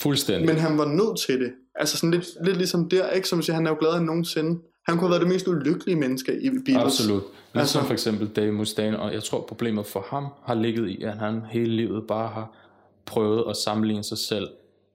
Fuldstændig. 0.00 0.46
men 0.46 0.56
han 0.56 0.78
var 0.78 0.84
nødt 0.84 1.20
til 1.20 1.40
det. 1.40 1.52
Altså 1.74 1.96
sådan 1.96 2.10
lidt, 2.10 2.26
lidt 2.44 2.56
ligesom 2.56 2.88
der, 2.88 3.10
ikke? 3.10 3.28
Som 3.28 3.42
siger, 3.42 3.54
han 3.54 3.66
er 3.66 3.70
jo 3.70 3.76
gladere 3.80 3.98
end 3.98 4.06
nogensinde. 4.06 4.60
Han 4.90 4.98
kunne 4.98 5.08
have 5.08 5.10
været 5.10 5.20
det 5.20 5.32
mest 5.34 5.48
ulykkelige 5.48 5.96
menneske 5.96 6.42
i 6.42 6.48
Beatles. 6.50 6.76
Absolut. 6.76 7.22
Ligesom 7.22 7.60
Altså- 7.60 7.80
for 7.80 7.92
eksempel 7.92 8.28
Dave 8.28 8.52
Mustaine, 8.52 8.98
og 8.98 9.12
jeg 9.12 9.22
tror 9.22 9.40
problemet 9.48 9.86
for 9.86 10.06
ham 10.08 10.26
har 10.42 10.54
ligget 10.54 10.88
i, 10.88 11.02
at 11.02 11.18
han 11.18 11.42
hele 11.50 11.76
livet 11.76 12.06
bare 12.06 12.28
har 12.28 12.56
prøvet 13.06 13.44
at 13.50 13.56
sammenligne 13.56 14.04
sig 14.04 14.18
selv 14.18 14.48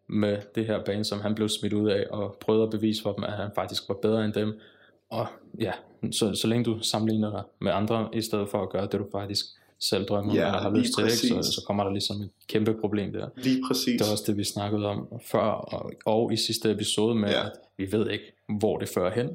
med 0.09 0.37
det 0.55 0.65
her 0.65 0.83
band, 0.85 1.03
som 1.03 1.19
han 1.19 1.35
blev 1.35 1.49
smidt 1.49 1.73
ud 1.73 1.89
af, 1.89 2.05
og 2.11 2.37
prøvet 2.41 2.63
at 2.63 2.69
bevise 2.69 3.01
for 3.03 3.13
dem, 3.13 3.23
at 3.23 3.33
han 3.33 3.49
faktisk 3.55 3.83
var 3.87 3.95
bedre 4.01 4.25
end 4.25 4.33
dem. 4.33 4.53
Og 5.11 5.27
ja, 5.59 5.71
så, 6.11 6.35
så 6.41 6.47
længe 6.47 6.65
du 6.65 6.79
sammenligner 6.81 7.31
dig 7.31 7.43
med 7.61 7.71
andre, 7.71 8.09
i 8.13 8.21
stedet 8.21 8.49
for 8.49 8.61
at 8.63 8.69
gøre 8.69 8.83
det, 8.83 8.91
du 8.91 9.05
faktisk 9.11 9.45
selv 9.79 10.05
drømmer 10.05 10.31
om, 10.31 10.37
Ja, 10.37 10.45
eller 10.45 10.59
har 10.59 10.69
lige 10.69 10.81
lyst 10.81 10.93
til, 10.97 11.03
ikke? 11.31 11.43
Så, 11.43 11.51
så 11.51 11.63
kommer 11.67 11.83
der 11.83 11.91
ligesom 11.91 12.15
et 12.21 12.29
kæmpe 12.47 12.73
problem 12.81 13.13
der. 13.13 13.27
Lige 13.37 13.63
præcis. 13.67 14.01
Det 14.01 14.07
var 14.07 14.11
også 14.11 14.23
det, 14.27 14.37
vi 14.37 14.43
snakkede 14.43 14.85
om 14.85 15.07
før, 15.31 15.39
og, 15.39 15.91
og 16.05 16.33
i 16.33 16.37
sidste 16.37 16.71
episode 16.71 17.15
med, 17.15 17.29
ja. 17.29 17.45
at 17.45 17.51
vi 17.77 17.91
ved 17.91 18.09
ikke, 18.09 18.23
hvor 18.59 18.77
det 18.77 18.89
fører 18.89 19.11
hen, 19.11 19.29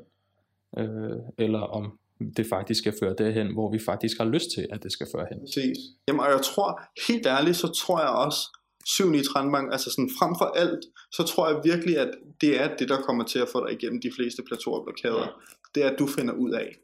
øh, 0.78 1.18
eller 1.38 1.60
om 1.60 1.98
det 2.36 2.46
faktisk 2.46 2.78
skal 2.78 2.94
føre 3.00 3.14
derhen, 3.18 3.52
hvor 3.52 3.72
vi 3.72 3.78
faktisk 3.78 4.18
har 4.18 4.24
lyst 4.24 4.50
til, 4.54 4.66
at 4.70 4.82
det 4.82 4.92
skal 4.92 5.06
føre 5.14 5.26
hen. 5.30 5.40
Præcis. 5.40 5.78
Jamen, 6.08 6.20
og 6.20 6.30
jeg 6.30 6.40
tror, 6.42 6.80
helt 7.08 7.26
ærligt, 7.26 7.56
så 7.56 7.68
tror 7.68 8.00
jeg 8.00 8.08
også, 8.08 8.40
7 8.86 9.14
i 9.14 9.22
Trendbank, 9.22 9.72
altså 9.72 9.90
sådan 9.90 10.10
frem 10.18 10.34
for 10.38 10.44
alt, 10.44 10.84
så 11.12 11.22
tror 11.22 11.48
jeg 11.48 11.60
virkelig, 11.64 11.98
at 11.98 12.10
det 12.40 12.60
er 12.60 12.76
det, 12.76 12.88
der 12.88 13.02
kommer 13.02 13.24
til 13.24 13.38
at 13.38 13.48
få 13.48 13.66
dig 13.66 13.72
igennem 13.72 14.00
de 14.00 14.10
fleste 14.16 14.42
plateauer 14.42 14.78
og 14.78 14.84
blokader. 14.84 15.40
Det 15.74 15.84
er, 15.84 15.90
at 15.90 15.98
du 15.98 16.06
finder 16.06 16.34
ud 16.34 16.50
af, 16.50 16.76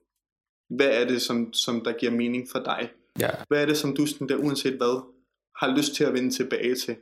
hvad 0.77 0.90
er 1.01 1.05
det, 1.09 1.22
som, 1.22 1.53
som 1.53 1.85
der 1.85 1.92
giver 1.92 2.12
mening 2.12 2.49
for 2.53 2.59
dig? 2.59 2.90
Ja, 3.20 3.31
Hvad 3.49 3.62
er 3.62 3.66
det, 3.66 3.77
som 3.77 3.96
du 3.96 4.07
sådan 4.07 4.29
der, 4.29 4.37
uanset 4.37 4.77
hvad, 4.77 4.94
har 5.57 5.77
lyst 5.77 5.94
til 5.94 6.05
at 6.05 6.12
vende 6.12 6.31
tilbage 6.31 6.75
til? 6.75 6.96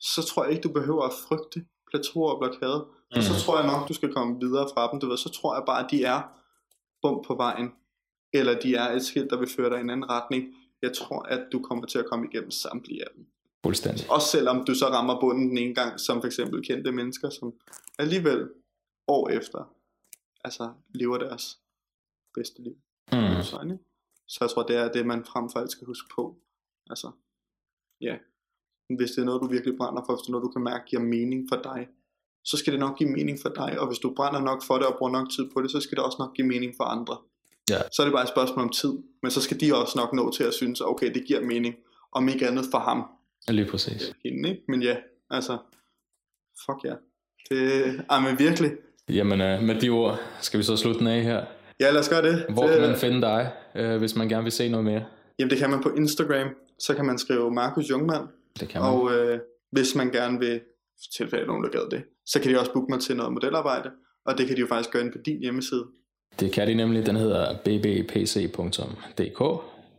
Så 0.00 0.22
tror 0.22 0.44
jeg 0.44 0.52
ikke, 0.52 0.62
du 0.68 0.72
behøver 0.72 1.02
at 1.02 1.12
frygte 1.28 1.64
plateauer 1.90 2.30
og 2.32 2.38
blokader. 2.40 2.97
Mm. 3.16 3.22
Så 3.22 3.44
tror 3.44 3.58
jeg 3.58 3.66
nok, 3.66 3.88
du 3.88 3.94
skal 3.94 4.12
komme 4.12 4.40
videre 4.40 4.68
fra 4.74 4.90
dem. 4.90 5.00
Du 5.00 5.08
ved, 5.08 5.16
så 5.16 5.28
tror 5.28 5.54
jeg 5.54 5.62
bare, 5.66 5.84
at 5.84 5.90
de 5.90 6.04
er 6.04 6.22
bum 7.02 7.24
på 7.26 7.34
vejen. 7.34 7.72
Eller 8.32 8.60
de 8.60 8.74
er 8.74 8.92
et 8.92 9.04
skilt, 9.04 9.30
der 9.30 9.38
vil 9.38 9.48
føre 9.56 9.70
dig 9.70 9.78
i 9.78 9.80
en 9.80 9.90
anden 9.90 10.10
retning. 10.10 10.54
Jeg 10.82 10.92
tror, 10.96 11.22
at 11.22 11.48
du 11.52 11.62
kommer 11.62 11.86
til 11.86 11.98
at 11.98 12.06
komme 12.06 12.26
igennem 12.26 12.50
samtlige 12.50 13.02
af 13.04 13.10
dem. 13.16 13.26
fuldstændig. 13.62 14.10
Også 14.10 14.28
selvom 14.28 14.64
du 14.64 14.74
så 14.74 14.86
rammer 14.86 15.20
bunden 15.20 15.48
den 15.48 15.58
ene 15.58 15.74
gang, 15.74 16.00
som 16.00 16.20
for 16.20 16.26
eksempel 16.26 16.64
kendte 16.64 16.92
mennesker, 16.92 17.30
som 17.30 17.54
alligevel 17.98 18.50
år 19.08 19.28
efter, 19.28 19.74
altså 20.44 20.72
lever 20.94 21.18
deres 21.18 21.58
bedste 22.34 22.62
liv. 22.62 22.76
Mm. 23.12 23.42
Sådan, 23.42 23.70
ikke? 23.70 23.84
Så 24.26 24.38
jeg 24.40 24.50
tror, 24.50 24.62
det 24.62 24.76
er 24.76 24.92
det, 24.92 25.06
man 25.06 25.24
frem 25.24 25.50
for 25.50 25.60
alt 25.60 25.70
skal 25.70 25.86
huske 25.86 26.08
på. 26.14 26.36
Altså, 26.90 27.10
ja. 28.00 28.16
Hvis 28.96 29.10
det 29.10 29.18
er 29.18 29.24
noget, 29.24 29.42
du 29.42 29.48
virkelig 29.48 29.76
brænder 29.76 30.02
for, 30.06 30.12
hvis 30.12 30.22
det 30.22 30.28
er 30.28 30.32
noget, 30.32 30.44
du 30.44 30.50
kan 30.50 30.62
mærke 30.62 30.84
giver 30.84 31.02
mening 31.02 31.48
for 31.48 31.62
dig, 31.62 31.88
så 32.50 32.56
skal 32.56 32.72
det 32.72 32.80
nok 32.80 32.98
give 32.98 33.10
mening 33.10 33.38
for 33.42 33.48
dig. 33.48 33.80
Og 33.80 33.86
hvis 33.86 33.98
du 33.98 34.12
brænder 34.16 34.40
nok 34.40 34.60
for 34.66 34.74
det 34.74 34.86
og 34.86 34.94
bruger 34.98 35.12
nok 35.12 35.30
tid 35.30 35.44
på 35.54 35.62
det, 35.62 35.70
så 35.70 35.80
skal 35.80 35.96
det 35.96 36.04
også 36.04 36.16
nok 36.18 36.34
give 36.36 36.46
mening 36.46 36.72
for 36.76 36.84
andre. 36.84 37.16
Ja. 37.70 37.80
Så 37.92 38.02
er 38.02 38.06
det 38.06 38.12
bare 38.12 38.22
et 38.22 38.28
spørgsmål 38.28 38.64
om 38.64 38.70
tid. 38.70 38.92
Men 39.22 39.30
så 39.30 39.40
skal 39.40 39.60
de 39.60 39.74
også 39.74 39.94
nok 39.96 40.12
nå 40.12 40.30
til 40.30 40.44
at 40.44 40.54
synes, 40.54 40.80
okay, 40.80 41.14
det 41.14 41.24
giver 41.26 41.40
mening. 41.40 41.74
Om 42.12 42.28
ikke 42.28 42.48
andet 42.48 42.64
for 42.70 42.78
ham. 42.78 43.04
Lige 43.48 43.70
præcis. 43.70 44.12
Hende, 44.24 44.48
ikke? 44.48 44.62
Men 44.68 44.82
ja, 44.82 44.96
altså, 45.30 45.58
fuck 46.66 46.84
ja. 46.84 46.94
Det, 47.50 48.04
ej, 48.10 48.20
men 48.20 48.38
virkelig. 48.38 48.70
Jamen, 49.08 49.40
øh, 49.40 49.62
med 49.62 49.80
de 49.80 49.88
ord 49.88 50.20
skal 50.40 50.58
vi 50.58 50.64
så 50.64 50.76
slutte 50.76 50.98
den 50.98 51.06
af 51.06 51.22
her. 51.22 51.44
Ja, 51.80 51.90
lad 51.90 52.00
os 52.00 52.08
gøre 52.08 52.22
det. 52.22 52.46
Hvor 52.48 52.66
det, 52.66 52.72
kan 52.72 52.88
man 52.88 52.98
finde 52.98 53.20
dig, 53.20 53.52
øh, 53.74 53.96
hvis 53.98 54.16
man 54.16 54.28
gerne 54.28 54.42
vil 54.42 54.52
se 54.52 54.68
noget 54.68 54.84
mere? 54.84 55.04
Jamen, 55.38 55.50
det 55.50 55.58
kan 55.58 55.70
man 55.70 55.82
på 55.82 55.90
Instagram. 55.90 56.48
Så 56.78 56.94
kan 56.94 57.06
man 57.06 57.18
skrive 57.18 57.50
Markus 57.50 57.90
Jungmann. 57.90 58.26
Det 58.60 58.68
kan 58.68 58.80
man. 58.80 58.90
Og 58.90 59.12
øh, 59.12 59.40
hvis 59.70 59.94
man 59.94 60.10
gerne 60.10 60.38
vil 60.38 60.60
tilfælde 61.16 61.46
nogen, 61.46 61.64
der 61.64 61.70
gad 61.70 61.90
det, 61.90 62.02
så 62.32 62.40
kan 62.40 62.50
de 62.50 62.60
også 62.60 62.72
booke 62.72 62.90
mig 62.92 63.00
til 63.00 63.16
noget 63.16 63.32
modelarbejde, 63.32 63.90
og 64.26 64.38
det 64.38 64.46
kan 64.46 64.56
de 64.56 64.60
jo 64.60 64.66
faktisk 64.66 64.90
gøre 64.90 65.02
ind 65.04 65.12
på 65.12 65.18
din 65.26 65.40
hjemmeside. 65.40 65.84
Det 66.40 66.52
kan 66.52 66.68
de 66.68 66.74
nemlig. 66.74 67.06
Den 67.06 67.16
hedder 67.16 67.56
bbpc.dk. 67.64 69.40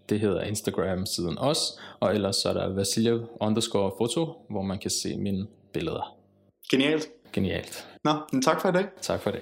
Det 0.10 0.20
hedder 0.20 0.42
Instagram-siden 0.42 1.38
også. 1.38 1.80
Og 2.00 2.16
ellers 2.16 2.36
så 2.36 2.50
er 2.50 2.54
der 2.54 2.76
Vasiljev 2.76 3.28
underscore 3.42 3.92
foto, 3.98 4.46
hvor 4.50 4.62
man 4.62 4.80
kan 4.80 4.92
se 4.92 5.18
mine 5.18 5.48
billeder. 5.74 6.18
Genialt. 6.72 7.08
Genialt. 7.34 7.88
Nå, 8.04 8.12
men 8.32 8.42
tak 8.42 8.62
for 8.62 8.70
i 8.70 8.72
dag. 8.72 8.86
Tak 9.02 9.22
for 9.22 9.32
det. 9.32 9.42